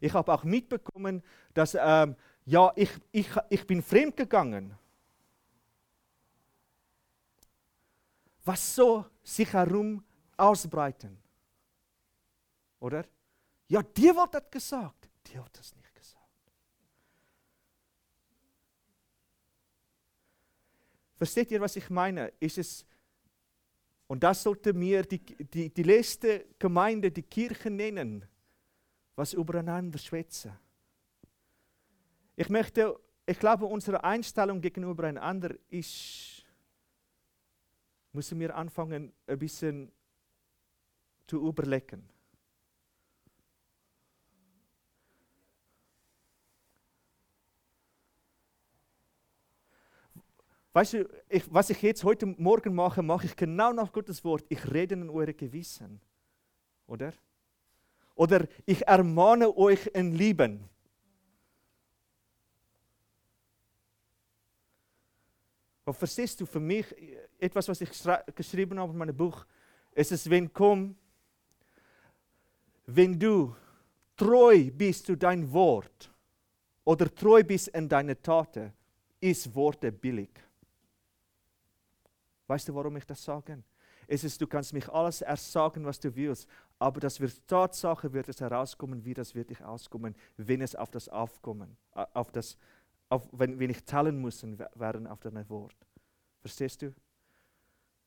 Ich 0.00 0.14
habe 0.14 0.32
auch 0.32 0.44
mitbekommen, 0.44 1.22
dass 1.52 1.76
ähm, 1.78 2.16
ja, 2.46 2.72
ich, 2.74 2.90
ich, 3.12 3.28
ich 3.50 3.66
bin 3.66 3.82
fremd 3.82 4.16
gegangen. 4.16 4.74
Was 8.44 8.74
so 8.74 9.04
sich 9.22 9.52
herum 9.52 10.02
ausbreiten. 10.40 11.18
Oder? 12.80 13.04
Ja, 13.68 13.82
dir 13.82 14.16
wird 14.16 14.34
das 14.34 14.50
gesagt. 14.50 15.08
Dir 15.26 15.42
wird 15.42 15.58
das 15.58 15.74
nicht 15.76 15.94
gesagt. 15.94 16.20
Versteht 21.16 21.50
ihr, 21.50 21.60
was 21.60 21.76
ich 21.76 21.90
meine? 21.90 22.32
Ist 22.40 22.58
es, 22.58 22.86
und 24.06 24.22
das 24.24 24.42
sollte 24.42 24.72
mir 24.72 25.02
die, 25.02 25.18
die, 25.18 25.72
die 25.72 25.82
letzte 25.82 26.46
Gemeinde, 26.58 27.12
die 27.12 27.22
Kirche 27.22 27.70
nennen, 27.70 28.24
was 29.14 29.34
übereinander 29.34 29.98
schwätzen. 29.98 30.52
Ich 32.34 32.48
möchte, 32.48 32.98
ich 33.26 33.38
glaube, 33.38 33.66
unsere 33.66 34.02
Einstellung 34.02 34.60
gegenüber 34.62 35.04
einander 35.04 35.54
ist, 35.68 36.44
müssen 38.12 38.40
wir 38.40 38.56
anfangen, 38.56 39.12
ein 39.26 39.38
bisschen 39.38 39.92
zu 41.30 41.46
überlegen. 41.46 42.02
Weißt 50.72 50.94
du, 50.94 51.08
ich, 51.28 51.44
was 51.52 51.70
ich 51.70 51.80
jetzt 51.82 52.02
heute 52.02 52.26
Morgen 52.26 52.74
mache, 52.74 53.02
mache 53.02 53.26
ich 53.26 53.36
genau 53.36 53.72
nach 53.72 53.92
Gottes 53.92 54.24
Wort. 54.24 54.44
Ich 54.48 54.72
rede 54.72 54.96
in 54.96 55.08
eure 55.08 55.34
Gewissen. 55.34 56.00
Oder? 56.88 57.12
Oder 58.16 58.48
ich 58.66 58.84
ermahne 58.86 59.56
euch 59.56 59.86
in 59.94 60.12
Lieben. 60.12 60.68
Aber 65.84 65.94
verstehst 65.94 66.40
du, 66.40 66.46
für 66.46 66.60
mich, 66.60 66.86
etwas, 67.38 67.68
was 67.68 67.80
ich 67.80 67.90
geschrieben 68.34 68.80
habe 68.80 68.92
in 68.92 68.98
meinem 68.98 69.16
Buch, 69.16 69.46
es 69.92 70.10
ist, 70.12 70.28
wenn 70.30 70.52
komm, 70.52 70.96
wenn 72.94 73.18
du 73.18 73.54
treu 74.16 74.70
bist 74.70 75.06
zu 75.06 75.16
dein 75.16 75.50
Wort 75.52 76.12
oder 76.84 77.12
treu 77.14 77.42
bist 77.42 77.68
in 77.68 77.88
deine 77.88 78.20
Taten, 78.20 78.72
ist 79.20 79.54
Worte 79.54 79.92
billig. 79.92 80.30
Weißt 82.46 82.68
du, 82.68 82.74
warum 82.74 82.96
ich 82.96 83.06
das 83.06 83.22
sage? 83.22 83.62
Es 84.06 84.24
ist, 84.24 84.40
du 84.40 84.46
kannst 84.46 84.72
mich 84.72 84.88
alles 84.88 85.22
erst 85.22 85.52
sagen, 85.52 85.84
was 85.84 86.00
du 86.00 86.14
willst, 86.16 86.48
aber 86.80 86.98
das 86.98 87.20
wird 87.20 87.46
Tatsache, 87.46 88.12
wird 88.12 88.28
es 88.28 88.40
herauskommen, 88.40 89.04
wie 89.04 89.14
das 89.14 89.34
wirklich 89.34 89.62
auskommen, 89.62 90.16
wenn 90.36 90.60
es 90.60 90.74
auf 90.74 90.90
das 90.90 91.08
Aufkommen, 91.08 91.76
auf 91.92 92.32
das, 92.32 92.56
auf, 93.08 93.28
wenn, 93.30 93.58
wenn 93.60 93.70
ich 93.70 93.84
zahlen 93.84 94.20
muss 94.20 94.42
werden 94.74 95.06
auf 95.06 95.20
dein 95.20 95.48
Wort. 95.48 95.76
Verstehst 96.40 96.82
du? 96.82 96.92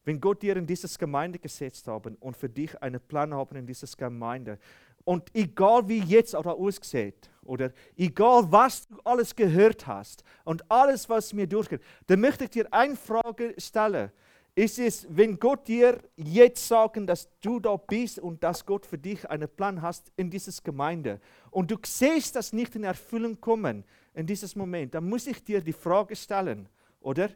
Wenn 0.05 0.19
Gott 0.19 0.41
dir 0.41 0.57
in 0.57 0.67
dieses 0.67 0.97
Gemeinde 0.97 1.39
gesetzt 1.39 1.87
haben 1.87 2.15
und 2.15 2.35
für 2.35 2.49
dich 2.49 2.81
einen 2.81 2.99
Plan 2.99 3.33
haben 3.33 3.55
in 3.55 3.65
dieses 3.65 3.95
Gemeinde 3.95 4.59
und 5.05 5.33
egal 5.33 5.87
wie 5.87 5.99
jetzt 5.99 6.35
oder 6.35 6.55
aussieht 6.55 7.29
oder 7.43 7.71
egal 7.95 8.51
was 8.51 8.87
du 8.87 8.97
alles 9.03 9.35
gehört 9.35 9.87
hast 9.87 10.23
und 10.43 10.69
alles 10.69 11.07
was 11.09 11.33
mir 11.33 11.47
durchgeht, 11.47 11.81
dann 12.07 12.19
möchte 12.19 12.45
ich 12.45 12.49
dir 12.51 12.67
eine 12.71 12.95
Frage 12.95 13.53
stellen. 13.57 14.11
Ist 14.55 14.77
es, 14.77 15.07
wenn 15.09 15.39
Gott 15.39 15.67
dir 15.67 15.99
jetzt 16.15 16.67
sagen, 16.67 17.07
dass 17.07 17.27
du 17.41 17.59
da 17.59 17.75
bist 17.75 18.19
und 18.19 18.43
dass 18.43 18.63
Gott 18.63 18.85
für 18.85 18.99
dich 18.99 19.27
einen 19.27 19.49
Plan 19.49 19.81
hast 19.81 20.11
in 20.15 20.29
dieses 20.29 20.61
Gemeinde 20.61 21.19
und 21.49 21.71
du 21.71 21.77
siehst 21.83 22.35
das 22.35 22.53
nicht 22.53 22.75
in 22.75 22.83
Erfüllung 22.83 23.41
kommen 23.41 23.83
in 24.13 24.27
dieses 24.27 24.55
Moment, 24.55 24.93
dann 24.93 25.09
muss 25.09 25.25
ich 25.25 25.43
dir 25.43 25.59
die 25.61 25.73
Frage 25.73 26.15
stellen, 26.15 26.69
oder? 26.99 27.29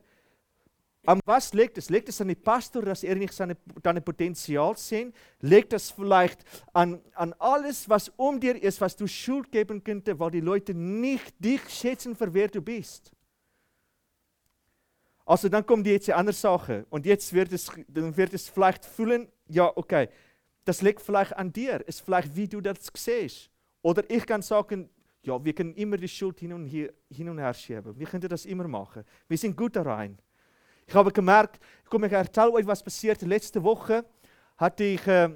An 1.08 1.22
was 1.26 1.54
liegt 1.54 1.78
es? 1.78 1.90
Liegt 1.90 2.10
es 2.10 2.20
an 2.20 2.28
den 2.28 2.42
Pastor, 2.42 2.82
dass 2.82 3.02
er 3.02 3.16
nicht 3.16 3.32
seine, 3.32 3.56
deine 3.82 4.02
Potenzial 4.02 4.76
sehen? 4.76 5.14
Liegt 5.40 5.72
es 5.72 5.90
vielleicht 5.90 6.44
an, 6.74 7.02
an 7.14 7.34
alles, 7.40 7.88
was 7.88 8.10
um 8.18 8.38
dir 8.42 8.62
ist, 8.62 8.82
was 8.82 8.94
du 8.94 9.08
Schuld 9.08 9.50
geben 9.50 9.82
könnte, 9.82 10.20
weil 10.20 10.32
die 10.32 10.42
Leute 10.42 10.74
nicht 10.74 11.34
dich 11.40 11.62
schätzen, 11.70 12.14
für 12.14 12.34
wer 12.34 12.50
du 12.50 12.62
bist? 12.62 13.14
Also 15.26 15.48
dann 15.48 15.66
kommt 15.66 15.88
jetzt 15.88 16.08
die 16.08 16.14
andere 16.14 16.36
Sache 16.36 16.86
und 16.90 17.06
jetzt 17.06 17.32
wird 17.32 17.54
es, 17.54 17.72
dann 17.88 18.18
wird 18.18 18.34
es 18.34 18.50
vielleicht 18.50 18.84
fühlen, 18.84 19.30
ja 19.48 19.72
okay, 19.78 20.10
das 20.66 20.82
liegt 20.82 21.02
vielleicht 21.02 21.38
an 21.38 21.54
dir, 21.54 21.88
ist 21.88 22.02
vielleicht 22.02 22.36
wie 22.36 22.50
du 22.50 22.60
das 22.60 22.80
siehst. 22.94 23.50
Oder 23.82 24.04
ich 24.10 24.26
kann 24.26 24.42
sagen, 24.42 24.90
ja, 25.24 25.42
wir 25.42 25.54
können 25.54 25.74
immer 25.76 25.96
die 25.96 26.10
Schuld 26.10 26.38
hin 26.42 26.52
und, 26.52 26.66
hier, 26.66 26.94
hin 27.10 27.30
und 27.30 27.40
her 27.40 27.54
schieben. 27.54 27.98
Wir 27.98 28.08
können 28.08 28.28
das 28.28 28.46
immer 28.46 28.68
machen. 28.68 29.06
Wir 29.30 29.38
sind 29.38 29.56
gut 29.56 29.78
da 29.78 29.84
rein. 29.84 30.18
Ich 30.88 30.96
habe 30.96 31.12
gemerkt, 31.12 31.60
komm, 31.90 32.06
ich 32.06 32.14
erzähle 32.14 32.54
euch, 32.54 32.66
was 32.66 32.82
passiert. 32.82 33.22
Letzte 33.22 33.62
Woche 33.62 34.06
hatte 34.56 34.86
ich, 34.86 35.06
äh, 35.06 35.30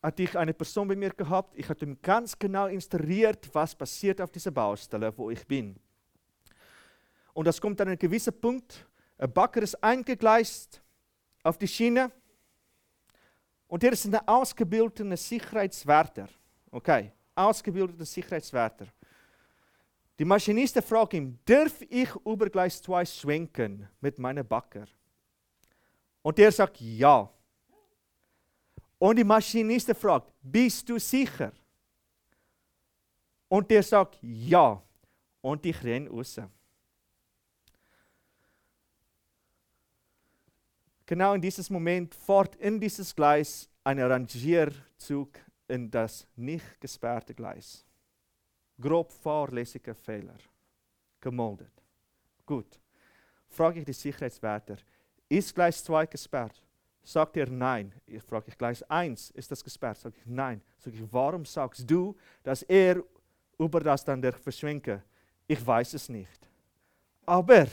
hatte 0.00 0.22
ich 0.22 0.38
eine 0.38 0.54
Person 0.54 0.86
bei 0.86 0.94
mir 0.94 1.10
gehabt. 1.10 1.52
Ich 1.56 1.68
hatte 1.68 1.84
ihm 1.84 2.00
ganz 2.00 2.38
genau 2.38 2.66
instruiert, 2.66 3.48
was 3.52 3.74
passiert 3.74 4.20
auf 4.20 4.30
dieser 4.30 4.52
Baustelle, 4.52 5.12
wo 5.16 5.30
ich 5.30 5.44
bin. 5.44 5.74
Und 7.32 7.46
das 7.46 7.60
kommt 7.60 7.80
an 7.80 7.88
einem 7.88 7.98
gewissen 7.98 8.40
Punkt. 8.40 8.86
Ein 9.18 9.32
Bagger 9.32 9.62
ist 9.62 9.82
eingegleist 9.82 10.80
auf 11.42 11.58
die 11.58 11.66
Schiene. 11.66 12.12
Und 13.66 13.82
er 13.82 13.92
ist 13.92 14.06
ein 14.06 14.28
ausgebildeter 14.28 15.16
Sicherheitswärter. 15.16 16.28
Okay, 16.70 17.10
ausgebildeter 17.34 18.04
Sicherheitswärter. 18.04 18.86
Die 20.18 20.24
Maschinisten 20.24 20.82
fragen 20.82 21.16
ihn, 21.16 21.38
darf 21.44 21.80
ich 21.82 22.12
über 22.24 22.50
Gleis 22.50 22.82
2 22.82 23.04
schwenken 23.04 23.88
mit 24.00 24.18
meinem 24.18 24.46
Backer? 24.46 24.86
Und 26.22 26.38
er 26.38 26.50
sagt 26.50 26.80
ja. 26.80 27.30
Und 28.98 29.16
die 29.16 29.24
Maschiniste 29.24 29.94
fragt, 29.94 30.32
bist 30.42 30.88
du 30.88 30.98
sicher? 30.98 31.52
Und 33.48 33.70
der 33.70 33.82
sagt 33.82 34.18
ja. 34.20 34.82
Und 35.40 35.64
ich 35.64 35.82
renne 35.84 36.10
raus. 36.10 36.40
Genau 41.06 41.32
in 41.34 41.40
diesem 41.40 41.72
Moment 41.72 42.14
fährt 42.14 42.56
in 42.56 42.80
dieses 42.80 43.14
Gleis 43.14 43.70
ein 43.84 43.98
Rangierzug 44.00 45.38
in 45.68 45.90
das 45.90 46.26
nicht 46.34 46.78
gesperrte 46.80 47.34
Gleis. 47.34 47.87
Grob 48.80 49.12
fahrlässiger 49.12 49.94
Fehler. 49.94 50.36
Gemoldet. 51.20 51.72
Gut. 52.46 52.80
Frage 53.48 53.80
ich 53.80 53.84
die 53.84 53.92
Sicherheitswärter, 53.92 54.76
ist 55.28 55.54
Gleis 55.54 55.82
2 55.84 56.06
gesperrt? 56.06 56.62
Sagt 57.02 57.36
er 57.36 57.48
nein. 57.48 57.92
Ich 58.06 58.22
frage 58.22 58.46
ich 58.48 58.58
Gleis 58.58 58.82
1, 58.82 59.30
ist 59.30 59.50
das 59.50 59.64
gesperrt? 59.64 59.98
Sag 59.98 60.14
ich 60.16 60.26
nein. 60.26 60.62
Sag 60.78 60.92
ich, 60.92 61.02
warum 61.10 61.44
sagst 61.44 61.90
du, 61.90 62.14
dass 62.42 62.62
er 62.62 63.02
über 63.58 63.80
das 63.80 64.04
dann 64.04 64.20
der 64.20 64.34
verschwenke? 64.34 65.02
Ich 65.46 65.66
weiß 65.66 65.94
es 65.94 66.08
nicht. 66.08 66.48
Aber 67.24 67.66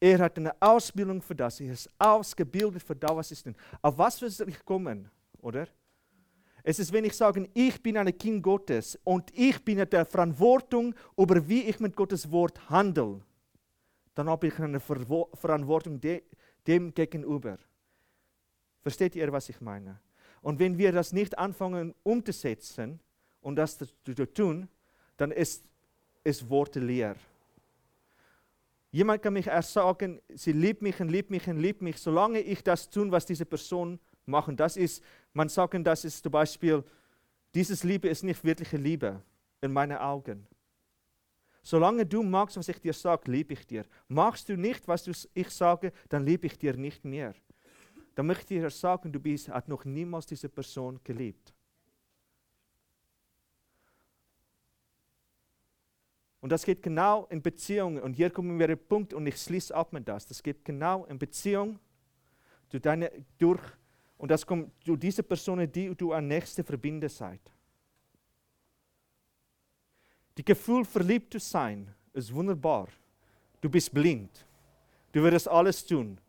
er 0.00 0.18
hat 0.18 0.36
eine 0.36 0.54
Ausbildung 0.60 1.20
für 1.20 1.34
das. 1.34 1.60
Er 1.60 1.72
ist 1.72 1.90
ausgebildet 1.98 2.82
für 2.82 2.94
das, 2.94 3.16
was 3.16 3.30
ist 3.32 3.46
denn. 3.46 3.56
Auf 3.82 3.98
was 3.98 4.18
soll 4.18 4.48
ich 4.48 4.64
kommen, 4.64 5.10
oder? 5.40 5.66
Es 6.62 6.78
ist, 6.78 6.92
wenn 6.92 7.04
ich 7.04 7.14
sage, 7.14 7.48
ich 7.54 7.82
bin 7.82 7.96
ein 7.96 8.16
Kind 8.16 8.42
Gottes 8.42 8.98
und 9.04 9.30
ich 9.36 9.64
bin 9.64 9.78
in 9.78 9.88
der 9.88 10.04
Verantwortung 10.04 10.94
über 11.16 11.46
wie 11.48 11.62
ich 11.62 11.80
mit 11.80 11.94
Gottes 11.96 12.30
Wort 12.30 12.68
handle, 12.68 13.20
dann 14.14 14.28
habe 14.28 14.48
ich 14.48 14.58
eine 14.58 14.80
Verantwortung 14.80 16.00
dem 16.66 16.92
gegenüber. 16.92 17.58
Versteht 18.82 19.16
ihr, 19.16 19.32
was 19.32 19.48
ich 19.48 19.60
meine? 19.60 20.00
Und 20.42 20.58
wenn 20.58 20.78
wir 20.78 20.92
das 20.92 21.12
nicht 21.12 21.38
anfangen 21.38 21.94
umzusetzen 22.02 23.00
und 23.40 23.56
das 23.56 23.78
zu 23.78 24.32
tun, 24.32 24.68
dann 25.16 25.30
ist 25.30 25.64
es 26.24 26.48
Worte 26.48 26.80
leer. 26.80 27.16
Jemand 28.90 29.22
kann 29.22 29.34
mich 29.34 29.46
erst 29.46 29.72
sagen, 29.72 30.20
sie 30.34 30.52
liebt 30.52 30.80
mich 30.80 30.98
und 31.00 31.10
liebt 31.10 31.30
mich 31.30 31.46
und 31.46 31.58
liebt 31.58 31.82
mich, 31.82 31.98
solange 31.98 32.40
ich 32.40 32.62
das 32.62 32.88
tun, 32.88 33.12
was 33.12 33.26
diese 33.26 33.44
Person 33.44 33.98
machen. 34.24 34.56
Das 34.56 34.76
ist, 34.76 35.02
man 35.38 35.48
sagt, 35.48 35.74
das 35.86 36.04
ist 36.04 36.20
zum 36.20 36.32
Beispiel, 36.32 36.82
dieses 37.54 37.84
Liebe 37.84 38.08
ist 38.08 38.24
nicht 38.24 38.42
wirkliche 38.42 38.76
Liebe 38.76 39.22
in 39.60 39.72
meinen 39.72 39.96
Augen. 39.96 40.44
Solange 41.62 42.04
du 42.04 42.24
magst, 42.24 42.56
was 42.56 42.68
ich 42.68 42.80
dir 42.80 42.92
sage, 42.92 43.30
liebe 43.30 43.52
ich 43.52 43.64
dir. 43.64 43.84
Magst 44.08 44.48
du 44.48 44.56
nicht, 44.56 44.88
was 44.88 45.28
ich 45.34 45.50
sage, 45.50 45.92
dann 46.08 46.26
liebe 46.26 46.46
ich 46.48 46.58
dir 46.58 46.76
nicht 46.76 47.04
mehr. 47.04 47.34
Dann 48.16 48.26
möchte 48.26 48.52
ich 48.52 48.60
dir 48.60 48.70
sagen, 48.70 49.12
du 49.12 49.20
bist, 49.20 49.48
hat 49.48 49.68
noch 49.68 49.84
niemals 49.84 50.26
diese 50.26 50.48
Person 50.48 50.98
geliebt. 51.04 51.54
Und 56.40 56.50
das 56.50 56.64
geht 56.64 56.82
genau 56.82 57.26
in 57.26 57.42
Beziehungen. 57.42 58.02
Und 58.02 58.14
hier 58.14 58.30
kommen 58.30 58.58
wir 58.58 58.64
an 58.64 58.70
den 58.70 58.88
Punkt 58.88 59.14
und 59.14 59.24
ich 59.24 59.36
schließe 59.36 59.72
ab 59.72 59.92
mit 59.92 60.08
das. 60.08 60.26
Das 60.26 60.42
geht 60.42 60.64
genau 60.64 61.04
in 61.04 61.16
Beziehung 61.16 61.78
durch, 62.70 62.82
deine, 62.82 63.12
durch 63.38 63.62
und 64.18 64.30
das 64.30 64.44
kommt 64.44 64.70
durch 64.84 64.98
diese 64.98 65.22
Personen, 65.22 65.70
die 65.70 65.94
du 65.94 66.12
am 66.12 66.26
nächsten 66.26 66.64
verbinden 66.64 67.08
seid. 67.08 67.40
Die 70.36 70.44
Gefühl, 70.44 70.84
verliebt 70.84 71.32
zu 71.32 71.38
sein, 71.38 71.94
ist 72.12 72.32
wunderbar. 72.34 72.88
Du 73.60 73.68
bist 73.68 73.92
blind. 73.92 74.30
Du 75.12 75.22
wirst 75.22 75.48
alles 75.48 75.84
tun. 75.84 76.20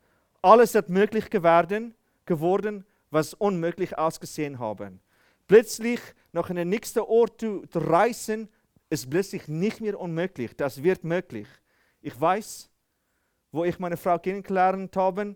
Alles 0.41 0.73
hat 0.73 0.89
möglich 0.89 1.29
geworden, 1.29 1.93
geworden, 2.25 2.85
was 3.11 3.33
unmöglich 3.33 3.97
ausgesehen 3.97 4.57
haben. 4.57 4.99
Plötzlich 5.47 5.99
nach 6.31 6.49
einem 6.49 6.69
nächsten 6.69 6.99
Ort 6.99 7.41
zu 7.41 7.63
reisen, 7.73 8.49
ist 8.89 9.09
plötzlich 9.09 9.47
nicht 9.47 9.81
mehr 9.81 9.99
unmöglich. 9.99 10.55
Das 10.55 10.81
wird 10.81 11.03
möglich. 11.03 11.47
Ich 12.01 12.19
weiß, 12.19 12.69
wo 13.51 13.63
ich 13.63 13.77
meine 13.79 13.97
Frau 13.97 14.17
kennengelernt 14.17 14.95
habe, 14.95 15.35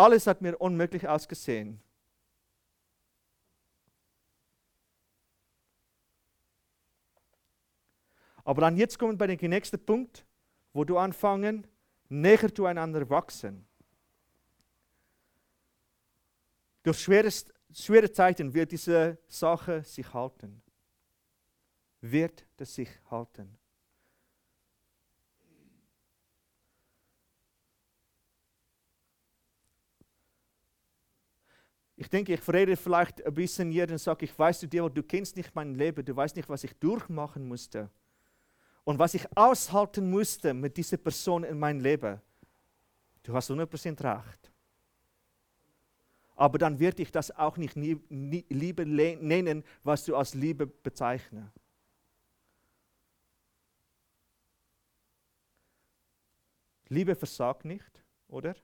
alles 0.00 0.26
hat 0.26 0.40
mir 0.40 0.56
unmöglich 0.56 1.06
ausgesehen. 1.06 1.80
Aber 8.44 8.62
dann 8.62 8.76
jetzt 8.76 8.98
kommen 8.98 9.12
wir 9.12 9.18
bei 9.18 9.26
dem 9.36 9.50
nächsten 9.50 9.78
Punkt, 9.84 10.24
wo 10.72 10.84
du 10.84 10.98
anfangen, 10.98 11.66
näher 12.08 12.52
zueinander 12.52 13.08
wachsen. 13.08 13.66
Durch 16.82 16.98
schwere, 16.98 17.30
schwere 17.72 18.10
Zeiten 18.10 18.52
wird 18.54 18.72
diese 18.72 19.18
Sache 19.28 19.84
sich 19.84 20.12
halten 20.12 20.62
wird 22.00 22.46
es 22.56 22.74
sich 22.74 22.88
halten. 23.10 23.59
Ich 32.00 32.08
denke, 32.08 32.32
ich 32.32 32.48
rede 32.48 32.78
vielleicht 32.78 33.22
ein 33.26 33.34
bisschen 33.34 33.70
hier 33.70 33.86
und 33.86 33.98
sage, 33.98 34.24
ich 34.24 34.38
weiß 34.38 34.60
du 34.60 34.66
dir, 34.66 34.88
du 34.88 35.02
kennst 35.02 35.36
nicht 35.36 35.54
mein 35.54 35.74
Leben, 35.74 36.02
du 36.02 36.16
weißt 36.16 36.34
nicht, 36.34 36.48
was 36.48 36.64
ich 36.64 36.72
durchmachen 36.78 37.46
musste 37.46 37.90
und 38.84 38.98
was 38.98 39.12
ich 39.12 39.26
aushalten 39.36 40.08
musste 40.08 40.54
mit 40.54 40.78
dieser 40.78 40.96
Person 40.96 41.44
in 41.44 41.58
meinem 41.58 41.80
Leben. 41.80 42.18
Du 43.22 43.34
hast 43.34 43.50
100% 43.50 44.02
recht. 44.02 44.50
Aber 46.36 46.56
dann 46.56 46.78
werde 46.78 47.02
ich 47.02 47.12
das 47.12 47.36
auch 47.36 47.58
nicht 47.58 47.76
Liebe 47.76 48.86
nennen, 48.86 49.62
was 49.82 50.06
du 50.06 50.16
als 50.16 50.32
Liebe 50.32 50.66
bezeichnest. 50.66 51.52
Liebe 56.88 57.14
versagt 57.14 57.66
nicht, 57.66 58.02
oder? 58.26 58.54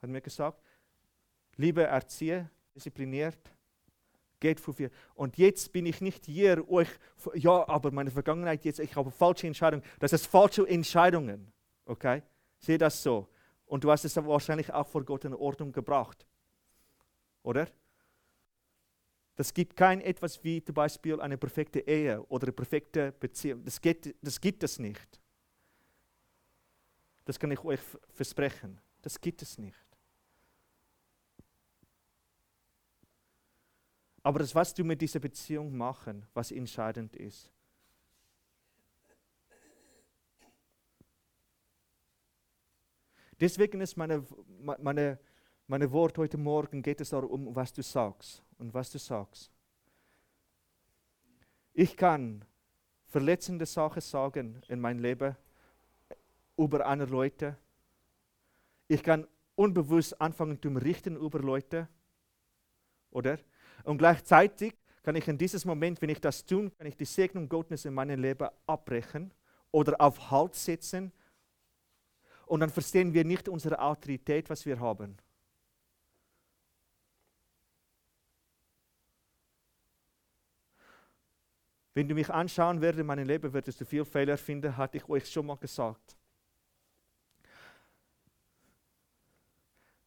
Hat 0.00 0.08
mir 0.08 0.22
gesagt. 0.22 0.63
Liebe 1.56 1.84
erziehe, 1.84 2.50
diszipliniert, 2.74 3.38
geht 4.40 4.60
für 4.60 4.72
viel. 4.72 4.90
Und 5.14 5.38
jetzt 5.38 5.72
bin 5.72 5.86
ich 5.86 6.00
nicht 6.00 6.26
hier, 6.26 6.68
euch, 6.68 6.88
ja, 7.34 7.66
aber 7.68 7.90
meine 7.90 8.10
Vergangenheit 8.10 8.64
jetzt, 8.64 8.80
ich 8.80 8.94
habe 8.94 9.10
falsche 9.10 9.46
Entscheidungen. 9.46 9.84
Das 9.98 10.12
ist 10.12 10.26
falsche 10.26 10.68
Entscheidungen, 10.68 11.52
okay? 11.86 12.22
Sehe 12.58 12.78
das 12.78 13.02
so. 13.02 13.28
Und 13.66 13.84
du 13.84 13.90
hast 13.90 14.04
es 14.04 14.16
wahrscheinlich 14.16 14.72
auch 14.72 14.86
vor 14.86 15.04
Gott 15.04 15.24
in 15.24 15.34
Ordnung 15.34 15.72
gebracht, 15.72 16.26
oder? 17.42 17.66
Das 19.36 19.52
gibt 19.52 19.76
kein 19.76 20.00
etwas 20.00 20.44
wie 20.44 20.62
zum 20.62 20.74
Beispiel 20.74 21.20
eine 21.20 21.36
perfekte 21.36 21.80
Ehe 21.80 22.22
oder 22.24 22.44
eine 22.44 22.52
perfekte 22.52 23.12
Beziehung. 23.12 23.64
Das, 23.64 23.80
geht, 23.80 24.14
das 24.22 24.40
gibt 24.40 24.62
es 24.62 24.78
nicht. 24.78 25.20
Das 27.24 27.38
kann 27.38 27.50
ich 27.50 27.64
euch 27.64 27.80
versprechen. 28.10 28.80
Das 29.02 29.20
gibt 29.20 29.42
es 29.42 29.58
nicht. 29.58 29.83
Aber 34.24 34.38
das, 34.38 34.54
was 34.54 34.72
du 34.72 34.82
mit 34.84 35.02
dieser 35.02 35.20
Beziehung 35.20 35.76
machen, 35.76 36.26
was 36.32 36.50
entscheidend 36.50 37.14
ist. 37.14 37.50
Deswegen 43.38 43.82
ist 43.82 43.98
meine, 43.98 44.24
meine, 44.78 45.18
meine 45.66 45.92
Wort 45.92 46.16
heute 46.16 46.38
Morgen 46.38 46.80
geht 46.80 47.02
es 47.02 47.10
darum, 47.10 47.54
was 47.54 47.70
du 47.74 47.82
sagst 47.82 48.42
und 48.56 48.72
was 48.72 48.90
du 48.90 48.98
sagst. 48.98 49.52
Ich 51.74 51.94
kann 51.94 52.46
verletzende 53.04 53.66
Sachen 53.66 54.00
sagen 54.00 54.62
in 54.68 54.80
mein 54.80 55.00
Leben 55.00 55.36
über 56.56 56.86
andere 56.86 57.10
Leute. 57.10 57.58
Ich 58.88 59.02
kann 59.02 59.26
unbewusst 59.54 60.18
anfangen 60.18 60.62
zu 60.62 60.68
richten 60.70 61.16
über 61.16 61.40
Leute. 61.40 61.88
Oder? 63.10 63.38
Und 63.84 63.98
gleichzeitig 63.98 64.74
kann 65.02 65.14
ich 65.16 65.28
in 65.28 65.38
diesem 65.38 65.68
Moment, 65.68 66.00
wenn 66.00 66.08
ich 66.08 66.20
das 66.20 66.44
tue, 66.44 66.70
kann 66.70 66.86
ich 66.86 66.96
die 66.96 67.04
Segnung 67.04 67.48
Gottes 67.48 67.84
in 67.84 67.94
meinem 67.94 68.20
Leben 68.20 68.48
abbrechen 68.66 69.32
oder 69.70 70.00
auf 70.00 70.30
Halt 70.30 70.54
setzen. 70.54 71.12
Und 72.46 72.60
dann 72.60 72.70
verstehen 72.70 73.12
wir 73.12 73.24
nicht 73.24 73.48
unsere 73.48 73.78
Autorität, 73.78 74.48
was 74.48 74.64
wir 74.64 74.80
haben. 74.80 75.16
Wenn 81.92 82.08
du 82.08 82.14
mich 82.14 82.28
anschauen 82.28 82.80
würdest 82.80 83.00
in 83.00 83.06
meinem 83.06 83.26
Leben, 83.26 83.52
würdest 83.52 83.80
du 83.80 83.84
viel 83.84 84.04
Fehler 84.04 84.36
finden, 84.36 84.76
hatte 84.76 84.96
ich 84.96 85.08
euch 85.08 85.30
schon 85.30 85.46
mal 85.46 85.56
gesagt. 85.56 86.16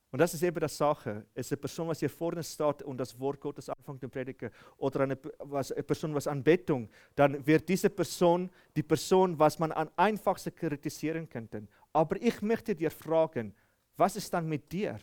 Und 0.10 0.20
das 0.20 0.34
ist 0.34 0.42
eben 0.42 0.60
die 0.60 0.70
Sache. 0.70 1.26
Es 1.34 1.48
ist 1.48 1.54
eine 1.54 1.58
Person, 1.62 1.88
was 1.90 2.00
hier 2.00 2.10
vorne 2.10 2.42
steht 2.42 2.82
und 2.84 2.98
das 2.98 3.20
Wort 3.20 3.42
Gottes 3.42 3.70
anfängt 3.70 4.00
zu 4.00 4.08
predigen, 4.08 4.50
oder 4.78 5.02
eine, 5.02 5.18
was, 5.40 5.72
eine 5.72 5.84
Person, 5.84 6.16
was 6.16 6.28
Anbetung, 6.28 6.90
dann 7.16 7.46
wird 7.46 7.68
diese 7.68 7.90
Person 7.90 8.50
die 8.76 8.84
Person, 8.84 9.38
was 9.38 9.60
man 9.60 9.72
am 9.74 9.90
einfachsten 9.98 10.56
kritisieren 10.56 11.28
könnte. 11.28 11.68
Aber 11.92 12.22
ich 12.22 12.42
möchte 12.42 12.74
dir 12.74 12.90
fragen, 12.90 13.54
was 13.98 14.16
ist 14.16 14.34
dann 14.34 14.48
mit 14.48 14.72
dir? 14.72 14.98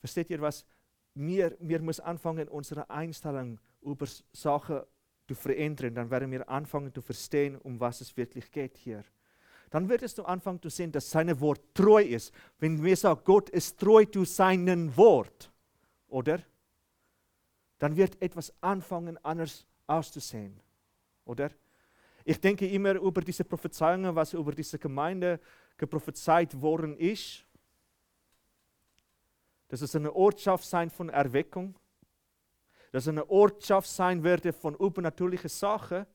Versteht 0.00 0.30
ihr 0.30 0.40
was? 0.40 0.64
Wir, 1.14 1.56
wir 1.60 1.80
müssen 1.80 2.02
anfangen, 2.02 2.48
unsere 2.48 2.88
Einstellung 2.88 3.58
über 3.80 4.06
Sachen 4.32 4.82
zu 5.26 5.34
verändern. 5.34 5.94
Dann 5.94 6.10
werden 6.10 6.30
wir 6.30 6.48
anfangen 6.48 6.92
zu 6.92 7.02
verstehen, 7.02 7.56
um 7.56 7.80
was 7.80 8.00
es 8.00 8.16
wirklich 8.16 8.50
geht 8.50 8.76
hier. 8.76 9.04
Dann 9.70 9.88
wirst 9.88 10.18
du 10.18 10.22
anfangen 10.24 10.62
zu 10.62 10.68
sehen, 10.68 10.92
dass 10.92 11.10
sein 11.10 11.40
Wort 11.40 11.60
treu 11.74 12.02
ist. 12.02 12.32
Wenn 12.58 12.82
wir 12.82 12.96
sagen, 12.96 13.20
Gott 13.24 13.50
ist 13.50 13.78
treu 13.78 14.04
zu 14.04 14.24
seinem 14.24 14.96
Wort, 14.96 15.50
oder? 16.08 16.40
Dann 17.78 17.96
wird 17.96 18.20
etwas 18.22 18.52
anfangen, 18.60 19.18
anders 19.24 19.66
auszusehen, 19.86 20.60
oder? 21.24 21.50
Ich 22.24 22.40
denke 22.40 22.66
immer 22.68 22.94
über 22.94 23.20
diese 23.20 23.44
Prophezeiungen, 23.44 24.14
was 24.14 24.32
über 24.32 24.52
diese 24.52 24.78
Gemeinde 24.78 25.40
geprophezeit 25.76 26.58
worden 26.60 26.96
ist. 26.96 27.44
Das 29.68 29.82
ist 29.82 29.96
eine 29.96 30.14
Ortschaft 30.14 30.64
sein 30.64 30.88
von 30.88 31.08
Erweckung. 31.08 31.74
Das 32.94 33.02
ist 33.02 33.08
eine 33.08 33.28
Ortschaft 33.28 33.88
sein 33.88 34.22
werde 34.22 34.52
von 34.52 34.76
übernatürlichen 34.76 35.50
Sachen. 35.50 36.06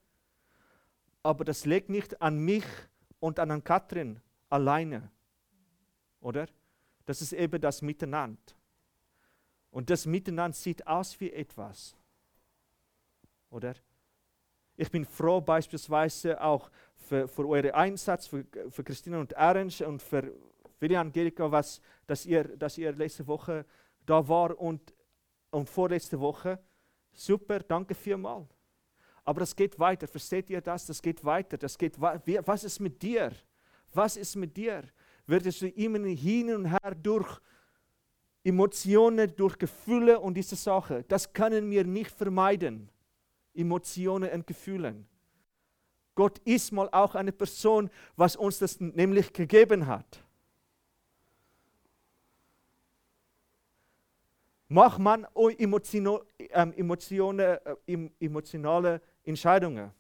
Aber 1.22 1.44
das 1.44 1.66
liegt 1.66 1.90
nicht 1.90 2.22
an 2.22 2.40
mich 2.40 2.64
und 3.20 3.38
an 3.38 3.62
Katrin 3.62 4.22
alleine. 4.48 5.12
Oder? 6.22 6.48
Das 7.06 7.22
ist 7.22 7.34
eben 7.34 7.60
das 7.60 7.82
Miteinander. 7.82 8.54
Und 9.72 9.90
das 9.90 10.06
Miteinander 10.06 10.56
sieht 10.56 10.88
aus 10.88 11.20
wie 11.20 11.34
etwas. 11.34 11.98
Oder? 13.50 13.74
Ich 14.78 14.90
bin 14.90 15.04
froh 15.04 15.42
beispielsweise 15.42 16.42
auch 16.42 16.72
für, 16.96 17.28
für 17.28 17.46
euren 17.46 17.72
Einsatz, 17.72 18.28
für, 18.28 18.46
für 18.70 18.86
Christina 18.86 19.20
und 19.20 19.34
Ernst 19.34 19.82
und 19.82 20.02
für 20.02 20.32
Willi 20.80 20.96
Angelika, 20.96 21.52
was, 21.52 21.82
dass, 22.08 22.26
ihr, 22.26 22.56
dass 22.56 22.78
ihr 22.78 22.94
letzte 22.94 23.28
Woche 23.28 23.66
da 24.06 24.26
war 24.26 24.58
und, 24.58 24.94
und 25.52 25.70
vorletzte 25.70 26.18
Woche. 26.22 26.58
Super, 27.14 27.60
danke 27.60 27.94
vielmal. 27.94 28.48
Aber 29.24 29.42
das 29.42 29.56
geht 29.56 29.78
weiter. 29.78 30.08
Versteht 30.08 30.50
ihr 30.50 30.62
das? 30.62 30.86
Das 30.86 31.02
geht 31.02 31.24
weiter. 31.24 31.58
Das 31.58 31.78
geht 31.78 32.00
we 32.00 32.42
Was 32.46 32.64
ist 32.64 32.80
mit 32.80 33.02
dir? 33.02 33.32
Was 33.94 34.18
ist 34.18 34.36
mit 34.36 34.56
dir? 34.56 34.84
Würdest 35.26 35.62
du 35.62 35.68
immer 35.68 36.00
hin 36.08 36.54
und 36.56 36.66
her 36.66 36.96
durch 36.96 37.40
Emotionen, 38.44 39.36
durch 39.36 39.58
Gefühle 39.58 40.20
und 40.20 40.34
diese 40.36 40.56
Sache? 40.56 41.04
Das 41.08 41.32
können 41.32 41.70
wir 41.70 41.84
nicht 41.84 42.12
vermeiden. 42.12 42.90
Emotionen 43.54 44.32
und 44.32 44.48
Gefühlen. 44.48 45.08
Gott 46.16 46.40
ist 46.40 46.72
mal 46.72 46.90
auch 46.92 47.16
eine 47.16 47.32
Person, 47.32 47.90
was 48.16 48.36
uns 48.36 48.60
das 48.60 48.80
nämlich 48.80 49.32
gegeben 49.32 49.86
hat. 49.86 50.24
Macht 54.72 55.00
man 55.00 55.26
emotionale, 55.58 56.24
ähm, 56.52 56.74
emotionale, 56.74 57.60
äh, 57.88 58.10
emotionale 58.20 59.02
Entscheidungen? 59.24 59.92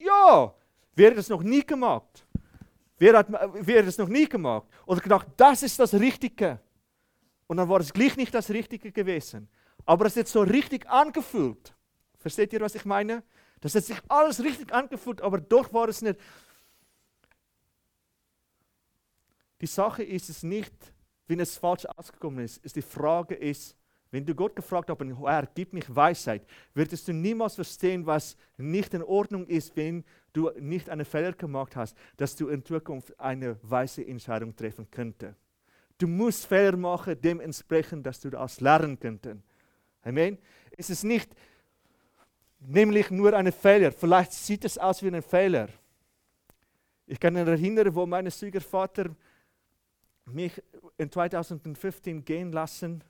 Ja, 0.00 0.52
wer 0.96 1.10
hat 1.10 1.18
das 1.18 1.28
noch 1.28 1.42
nie 1.44 1.64
gemacht? 1.64 2.26
Wer 2.98 3.16
hat, 3.16 3.28
wer 3.30 3.78
hat 3.78 3.86
das 3.86 3.98
noch 3.98 4.08
nie 4.08 4.28
gemacht? 4.28 4.66
Oder 4.86 5.00
gedacht, 5.00 5.28
das 5.36 5.62
ist 5.62 5.78
das 5.78 5.94
Richtige. 5.94 6.58
Und 7.46 7.58
dann 7.58 7.68
war 7.68 7.78
es 7.78 7.92
gleich 7.92 8.16
nicht 8.16 8.34
das 8.34 8.50
Richtige 8.50 8.90
gewesen. 8.90 9.48
Aber 9.86 10.06
es 10.06 10.16
hat 10.16 10.26
so 10.26 10.42
richtig 10.42 10.88
angefühlt. 10.90 11.72
Versteht 12.18 12.52
ihr, 12.52 12.60
was 12.60 12.74
ich 12.74 12.84
meine? 12.84 13.22
Das 13.60 13.76
hat 13.76 13.84
sich 13.84 13.98
alles 14.08 14.42
richtig 14.42 14.72
angefühlt, 14.72 15.20
aber 15.20 15.40
doch 15.40 15.72
war 15.72 15.88
es 15.88 16.02
nicht. 16.02 16.18
Die 19.60 19.66
Sache 19.66 20.02
ist 20.02 20.28
es 20.28 20.42
nicht, 20.42 20.74
wenn 21.28 21.38
es 21.38 21.56
falsch 21.56 21.86
ausgekommen 21.86 22.44
ist 22.44 22.74
die 22.74 22.82
Frage 22.82 23.36
ist, 23.36 23.76
wenn 24.12 24.26
du 24.26 24.34
Gott 24.34 24.54
gefragt 24.54 24.90
hast, 24.90 25.00
Herr, 25.00 25.48
gib 25.54 25.72
mich 25.72 25.84
Weisheit, 25.88 26.46
würdest 26.74 27.08
du 27.08 27.14
niemals 27.14 27.54
verstehen, 27.54 28.04
was 28.04 28.36
nicht 28.58 28.92
in 28.92 29.02
Ordnung 29.02 29.46
ist, 29.46 29.74
wenn 29.74 30.04
du 30.34 30.50
nicht 30.60 30.90
einen 30.90 31.06
Fehler 31.06 31.32
gemacht 31.32 31.74
hast, 31.76 31.96
dass 32.18 32.36
du 32.36 32.48
in 32.48 32.62
Zukunft 32.62 33.18
eine 33.18 33.56
weise 33.62 34.06
Entscheidung 34.06 34.54
treffen 34.54 34.86
könntest. 34.90 35.34
Du 35.96 36.06
musst 36.06 36.46
Fehler 36.46 36.76
machen, 36.76 37.16
dementsprechend, 37.20 38.04
dass 38.04 38.20
du 38.20 38.28
das 38.28 38.60
lernen 38.60 39.00
könntest. 39.00 39.38
Amen. 40.02 40.36
Es 40.76 40.90
ist 40.90 41.04
nicht 41.04 41.30
nämlich 42.60 43.10
nur 43.10 43.32
ein 43.32 43.50
Fehler. 43.50 43.92
Vielleicht 43.92 44.32
sieht 44.32 44.66
es 44.66 44.76
aus 44.76 45.02
wie 45.02 45.08
ein 45.08 45.22
Fehler. 45.22 45.68
Ich 47.06 47.18
kann 47.18 47.32
mich 47.32 47.46
erinnern, 47.46 47.94
wo 47.94 48.04
mein 48.04 48.30
Schwiegervater 48.30 49.06
mich 50.26 50.62
in 50.98 51.10
2015 51.10 52.24
gehen 52.24 52.52
lassen 52.52 53.02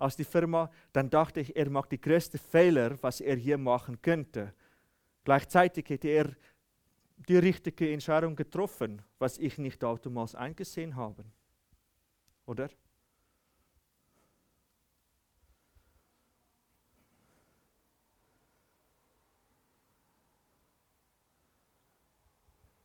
aus 0.00 0.16
der 0.16 0.26
Firma, 0.26 0.70
dann 0.92 1.10
dachte 1.10 1.40
ich, 1.40 1.54
er 1.56 1.70
macht 1.70 1.92
die 1.92 2.00
größte 2.00 2.38
Fehler, 2.38 3.00
was 3.02 3.20
er 3.20 3.36
hier 3.36 3.58
machen 3.58 4.00
könnte. 4.00 4.54
Gleichzeitig 5.24 5.88
hätte 5.88 6.08
er 6.08 6.36
die 7.28 7.36
richtige 7.36 7.92
Entscheidung 7.92 8.34
getroffen, 8.34 9.02
was 9.18 9.38
ich 9.38 9.58
nicht 9.58 9.84
automatisch 9.84 10.34
eingesehen 10.34 10.96
habe. 10.96 11.24
Oder? 12.46 12.70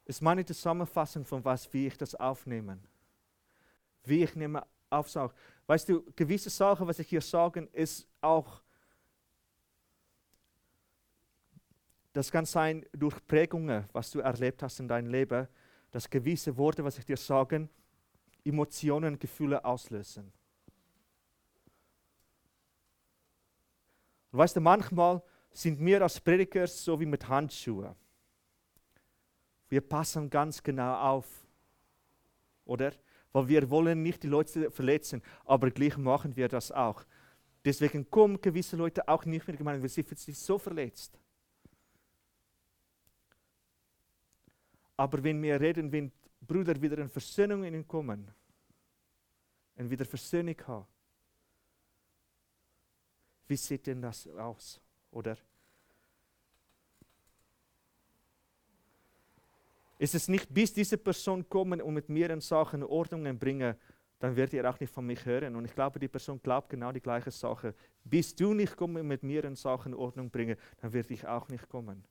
ist 0.06 0.21
meine 0.21 0.45
Zusammenfassung 0.45 1.25
von 1.25 1.43
was, 1.43 1.71
wie 1.73 1.88
ich 1.88 1.97
das 1.97 2.15
aufnehme. 2.15 2.80
Wie 4.04 4.23
ich 4.23 4.36
nehme 4.36 4.65
aufsauge. 4.89 5.34
Weißt 5.67 5.89
du, 5.89 6.04
gewisse 6.15 6.50
Sachen, 6.50 6.88
was 6.88 7.00
ich 7.00 7.08
hier 7.08 7.21
sage, 7.21 7.62
ist 7.74 8.08
auch, 8.21 8.62
das 12.13 12.32
kann 12.32 12.45
sein 12.45 12.86
durch 12.93 13.26
Prägungen, 13.28 13.86
was 13.91 14.12
du 14.12 14.19
erlebt 14.19 14.63
hast 14.63 14.80
in 14.80 14.88
deinem 14.88 15.10
Leben, 15.10 15.48
dass 15.91 16.10
gewisse 16.10 16.56
Worte, 16.58 16.84
was 16.84 16.98
ich 16.98 17.06
dir 17.06 17.17
sage, 17.17 17.67
Emotionen, 18.43 19.17
Gefühle 19.17 19.63
auslösen. 19.65 20.32
Und 24.32 24.39
weißt 24.39 24.56
du, 24.56 24.62
manchmal 24.62 25.21
sind 25.52 25.80
wir 25.80 26.02
als 26.02 26.19
Prediger 26.19 26.67
so 26.67 27.00
wie 27.00 27.06
mit 27.06 27.28
Handschuhen. 27.28 27.95
Wir 29.69 29.82
passen 29.82 30.30
ganz 30.30 30.62
genau 30.62 30.95
auf. 30.95 31.26
Oder? 32.65 32.91
Weil 33.36 33.50
wir 33.50 33.69
wollen 33.69 34.02
nicht 34.02 34.24
die 34.24 34.30
Leute 34.30 34.71
verletzen, 34.71 35.21
aber 35.43 35.69
gleich 35.69 35.98
machen 35.98 36.34
wir 36.38 36.48
das 36.48 36.71
auch. 36.71 37.04
Deswegen 37.65 38.10
kommen 38.10 38.39
gewisse 38.39 38.78
Leute 38.78 39.06
auch 39.10 39.26
nicht 39.26 39.45
mehr 39.45 39.58
gemeint, 39.58 39.82
weil 39.82 39.89
sie 39.89 40.04
sich 40.04 40.39
so 40.39 40.58
verletzt. 40.58 41.19
Aber 44.95 45.21
wenn 45.21 45.43
wir 45.43 45.60
reden, 45.60 45.91
wenn 45.91 46.13
Brüder 46.39 46.82
wieder 46.82 46.98
in 47.00 47.10
Versöhnung 47.10 47.65
in 47.65 47.86
kommen 47.86 48.32
und 49.76 49.89
wieder 49.89 50.06
Versöhnung 50.06 50.56
haben, 50.65 50.88
wie 53.48 53.58
sieht 53.58 53.86
denn 53.86 54.02
das 54.02 54.28
aus, 54.30 54.80
oder? 55.12 55.36
Ist 60.06 60.13
es 60.13 60.28
nicht, 60.28 60.54
bis 60.54 60.72
diese 60.72 61.00
Person 61.00 61.50
kommen 61.50 61.82
und 61.82 61.96
mit 61.96 62.10
mir 62.10 62.30
in 62.30 62.39
Sachen 62.39 62.84
Ordnungen 62.84 63.39
bringen, 63.39 63.74
dann 64.20 64.36
wird 64.36 64.54
ihr 64.54 64.69
auch 64.69 64.79
nicht 64.79 64.94
von 64.94 65.04
mich 65.04 65.25
hören. 65.25 65.56
Und 65.56 65.65
ich 65.65 65.73
glaube, 65.73 65.98
die 65.98 66.08
Person 66.08 66.40
glaubt 66.44 66.69
genau 66.69 66.92
die 66.92 67.02
gleiche 67.02 67.32
Sache. 67.32 67.73
Bis 68.04 68.36
du 68.36 68.54
nicht 68.54 68.77
kommst 68.77 69.02
und 69.02 69.08
mit 69.08 69.23
mir 69.23 69.44
in 69.46 69.56
Sachen 69.56 69.96
Ordnung 69.96 70.29
bringen, 70.29 70.58
dann 70.77 70.94
werde 70.94 71.12
ich 71.12 71.25
auch 71.25 71.50
nicht 71.50 71.67
kommen. 71.69 72.04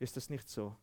Ist 0.00 0.16
das 0.16 0.28
nicht 0.28 0.48
so? 0.48 0.76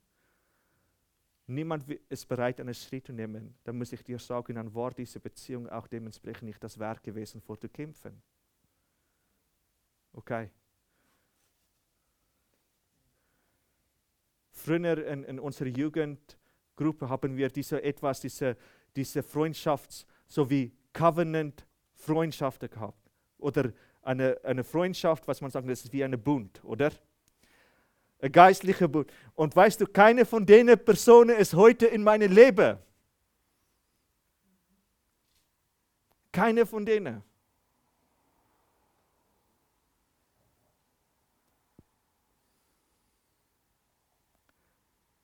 Niemand 1.45 1.91
ist 2.07 2.25
bereit, 2.25 2.61
einen 2.61 2.73
Schritt 2.73 3.07
zu 3.07 3.11
nehmen. 3.11 3.53
Dann 3.65 3.77
muss 3.77 3.91
ich 3.91 4.01
dir 4.01 4.17
sagen, 4.17 4.55
dann 4.55 4.73
war 4.73 4.91
diese 4.91 5.19
Beziehung 5.19 5.67
auch 5.67 5.87
dementsprechend 5.87 6.43
nicht 6.43 6.63
das 6.63 6.79
Werk 6.79 7.03
gewesen, 7.03 7.41
vor 7.41 7.59
zu 7.59 7.67
kämpfen. 7.67 8.21
Okay. 10.13 10.49
Früher 14.53 15.05
in, 15.05 15.25
in 15.25 15.37
unserer 15.37 15.67
Jugendgruppe 16.77 17.09
haben 17.09 17.37
wir 17.37 17.49
diese 17.49 17.81
etwas, 17.81 18.19
diese, 18.21 18.57
diese 18.95 19.23
Freundschafts, 19.23 20.05
so 20.27 20.49
wie 20.49 20.71
Covenant-Freundschaften 20.93 22.69
gehabt. 22.69 23.09
Oder 23.37 23.71
eine, 24.01 24.37
eine 24.43 24.63
Freundschaft, 24.63 25.27
was 25.27 25.41
man 25.41 25.51
sagt, 25.51 25.67
das 25.69 25.85
ist 25.85 25.93
wie 25.93 26.03
eine 26.03 26.17
Bund, 26.17 26.63
oder? 26.63 26.91
Ein 28.19 28.31
geistlicher 28.31 28.87
Bund. 28.87 29.11
Und 29.33 29.55
weißt 29.55 29.81
du, 29.81 29.87
keine 29.87 30.25
von 30.25 30.45
denen 30.45 30.77
Personen 30.77 31.37
ist 31.37 31.53
heute 31.53 31.85
in 31.85 32.03
meinem 32.03 32.31
Leben. 32.31 32.77
Keine 36.31 36.65
von 36.65 36.85
denen. 36.85 37.23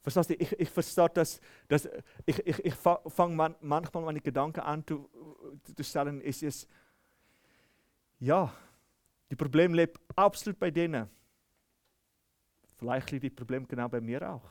Verstehst 0.01 0.29
du? 0.31 0.33
Ich, 0.35 0.51
ich 0.59 0.69
verstehe 0.69 1.09
das, 1.13 1.39
dass 1.67 1.87
ich, 2.25 2.39
ich, 2.39 2.65
ich 2.65 2.73
fange 2.73 3.35
man, 3.35 3.55
manchmal 3.61 4.03
meine 4.03 4.21
Gedanken 4.21 4.61
an 4.61 4.85
zu, 4.85 5.09
zu 5.75 5.83
stellen, 5.83 6.21
ist 6.21 6.41
es, 6.41 6.67
ja, 8.19 8.53
die 9.29 9.35
Problem 9.35 9.73
lebt 9.73 9.99
absolut 10.15 10.59
bei 10.59 10.71
denen. 10.71 11.09
Vielleicht 12.77 13.11
liegt 13.11 13.25
das 13.25 13.35
Problem 13.35 13.67
genau 13.67 13.87
bei 13.87 14.01
mir 14.01 14.27
auch. 14.27 14.49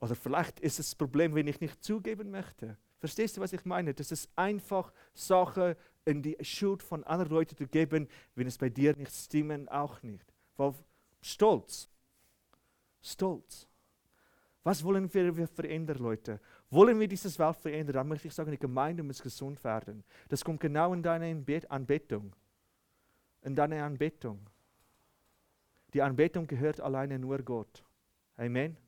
Oder 0.00 0.14
vielleicht 0.14 0.60
ist 0.60 0.78
es 0.78 0.90
das 0.90 0.94
Problem, 0.94 1.34
wenn 1.34 1.48
ich 1.48 1.60
nicht 1.60 1.82
zugeben 1.82 2.30
möchte. 2.30 2.76
Verstehst 2.98 3.36
du, 3.36 3.40
was 3.40 3.52
ich 3.52 3.64
meine? 3.64 3.92
Das 3.92 4.12
ist 4.12 4.30
einfach 4.36 4.92
Sache 5.12 5.76
in 6.04 6.22
die 6.22 6.36
Schuld 6.40 6.82
von 6.82 7.04
anderen 7.04 7.32
Leuten 7.32 7.56
zu 7.56 7.66
geben, 7.66 8.08
wenn 8.34 8.46
es 8.46 8.58
bei 8.58 8.68
dir 8.68 8.96
nicht 8.96 9.12
stimmt, 9.12 9.70
auch 9.70 10.02
nicht. 10.02 10.24
Weil 10.56 10.74
Stolz. 11.20 11.88
Stolz. 13.02 13.66
Was 14.64 14.82
wollen 14.82 15.12
wir 15.12 15.46
verändern, 15.46 15.98
Leute? 15.98 16.40
Wollen 16.70 16.98
wir 16.98 17.06
dieses 17.06 17.38
Welt 17.38 17.56
verändern? 17.56 17.94
Dann 17.94 18.08
möchte 18.08 18.28
ich 18.28 18.34
sagen, 18.34 18.50
die 18.50 18.58
Gemeinde 18.58 19.02
muss 19.02 19.22
gesund 19.22 19.62
werden. 19.62 20.02
Das 20.30 20.42
kommt 20.42 20.60
genau 20.60 20.94
in 20.94 21.02
deine 21.02 21.44
Anbetung. 21.68 22.34
In 23.42 23.54
deine 23.54 23.84
Anbetung. 23.84 24.48
Die 25.92 26.00
Anbetung 26.00 26.46
gehört 26.46 26.80
alleine 26.80 27.18
nur 27.18 27.38
Gott. 27.42 27.84
Amen. 28.36 28.78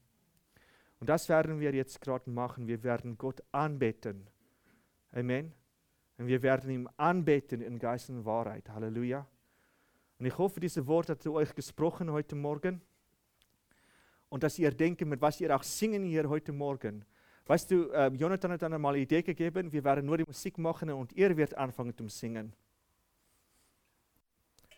Und 0.98 1.10
das 1.10 1.28
werden 1.28 1.60
wir 1.60 1.74
jetzt 1.74 2.00
gerade 2.00 2.30
machen. 2.30 2.66
Wir 2.66 2.82
werden 2.82 3.18
Gott 3.18 3.42
anbeten. 3.52 4.30
Amen. 5.12 5.52
Und 6.16 6.26
wir 6.26 6.42
werden 6.42 6.70
ihm 6.70 6.88
anbeten 6.96 7.60
in 7.60 7.78
Geist 7.78 8.08
und 8.08 8.24
Wahrheit. 8.24 8.70
Halleluja. 8.70 9.26
Und 10.18 10.24
ich 10.24 10.38
hoffe, 10.38 10.58
diese 10.58 10.86
Worte 10.86 11.12
hat 11.12 11.22
zu 11.22 11.34
euch 11.34 11.54
gesprochen 11.54 12.10
heute 12.10 12.34
Morgen 12.34 12.80
und 14.28 14.42
dass 14.42 14.58
ihr 14.58 14.70
denkt, 14.70 15.04
mit 15.04 15.20
was 15.20 15.40
ihr 15.40 15.54
auch 15.54 15.62
singen 15.62 16.04
hier 16.04 16.28
heute 16.28 16.52
Morgen. 16.52 17.04
Weißt 17.46 17.70
du, 17.70 17.90
äh, 17.90 18.08
Jonathan 18.08 18.52
hat 18.52 18.62
dann 18.62 18.72
einmal 18.74 18.94
eine 18.94 19.02
Idee 19.02 19.22
gegeben, 19.22 19.70
wir 19.72 19.84
werden 19.84 20.04
nur 20.04 20.18
die 20.18 20.24
Musik 20.24 20.58
machen 20.58 20.90
und 20.90 21.12
ihr 21.12 21.36
werdet 21.36 21.56
anfangen 21.56 21.96
zu 21.96 22.08
singen. 22.08 22.52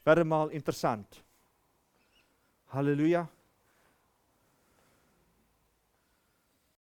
Wäre 0.05 0.25
mal 0.25 0.51
interessant. 0.51 1.25
Halleluja. 2.69 3.29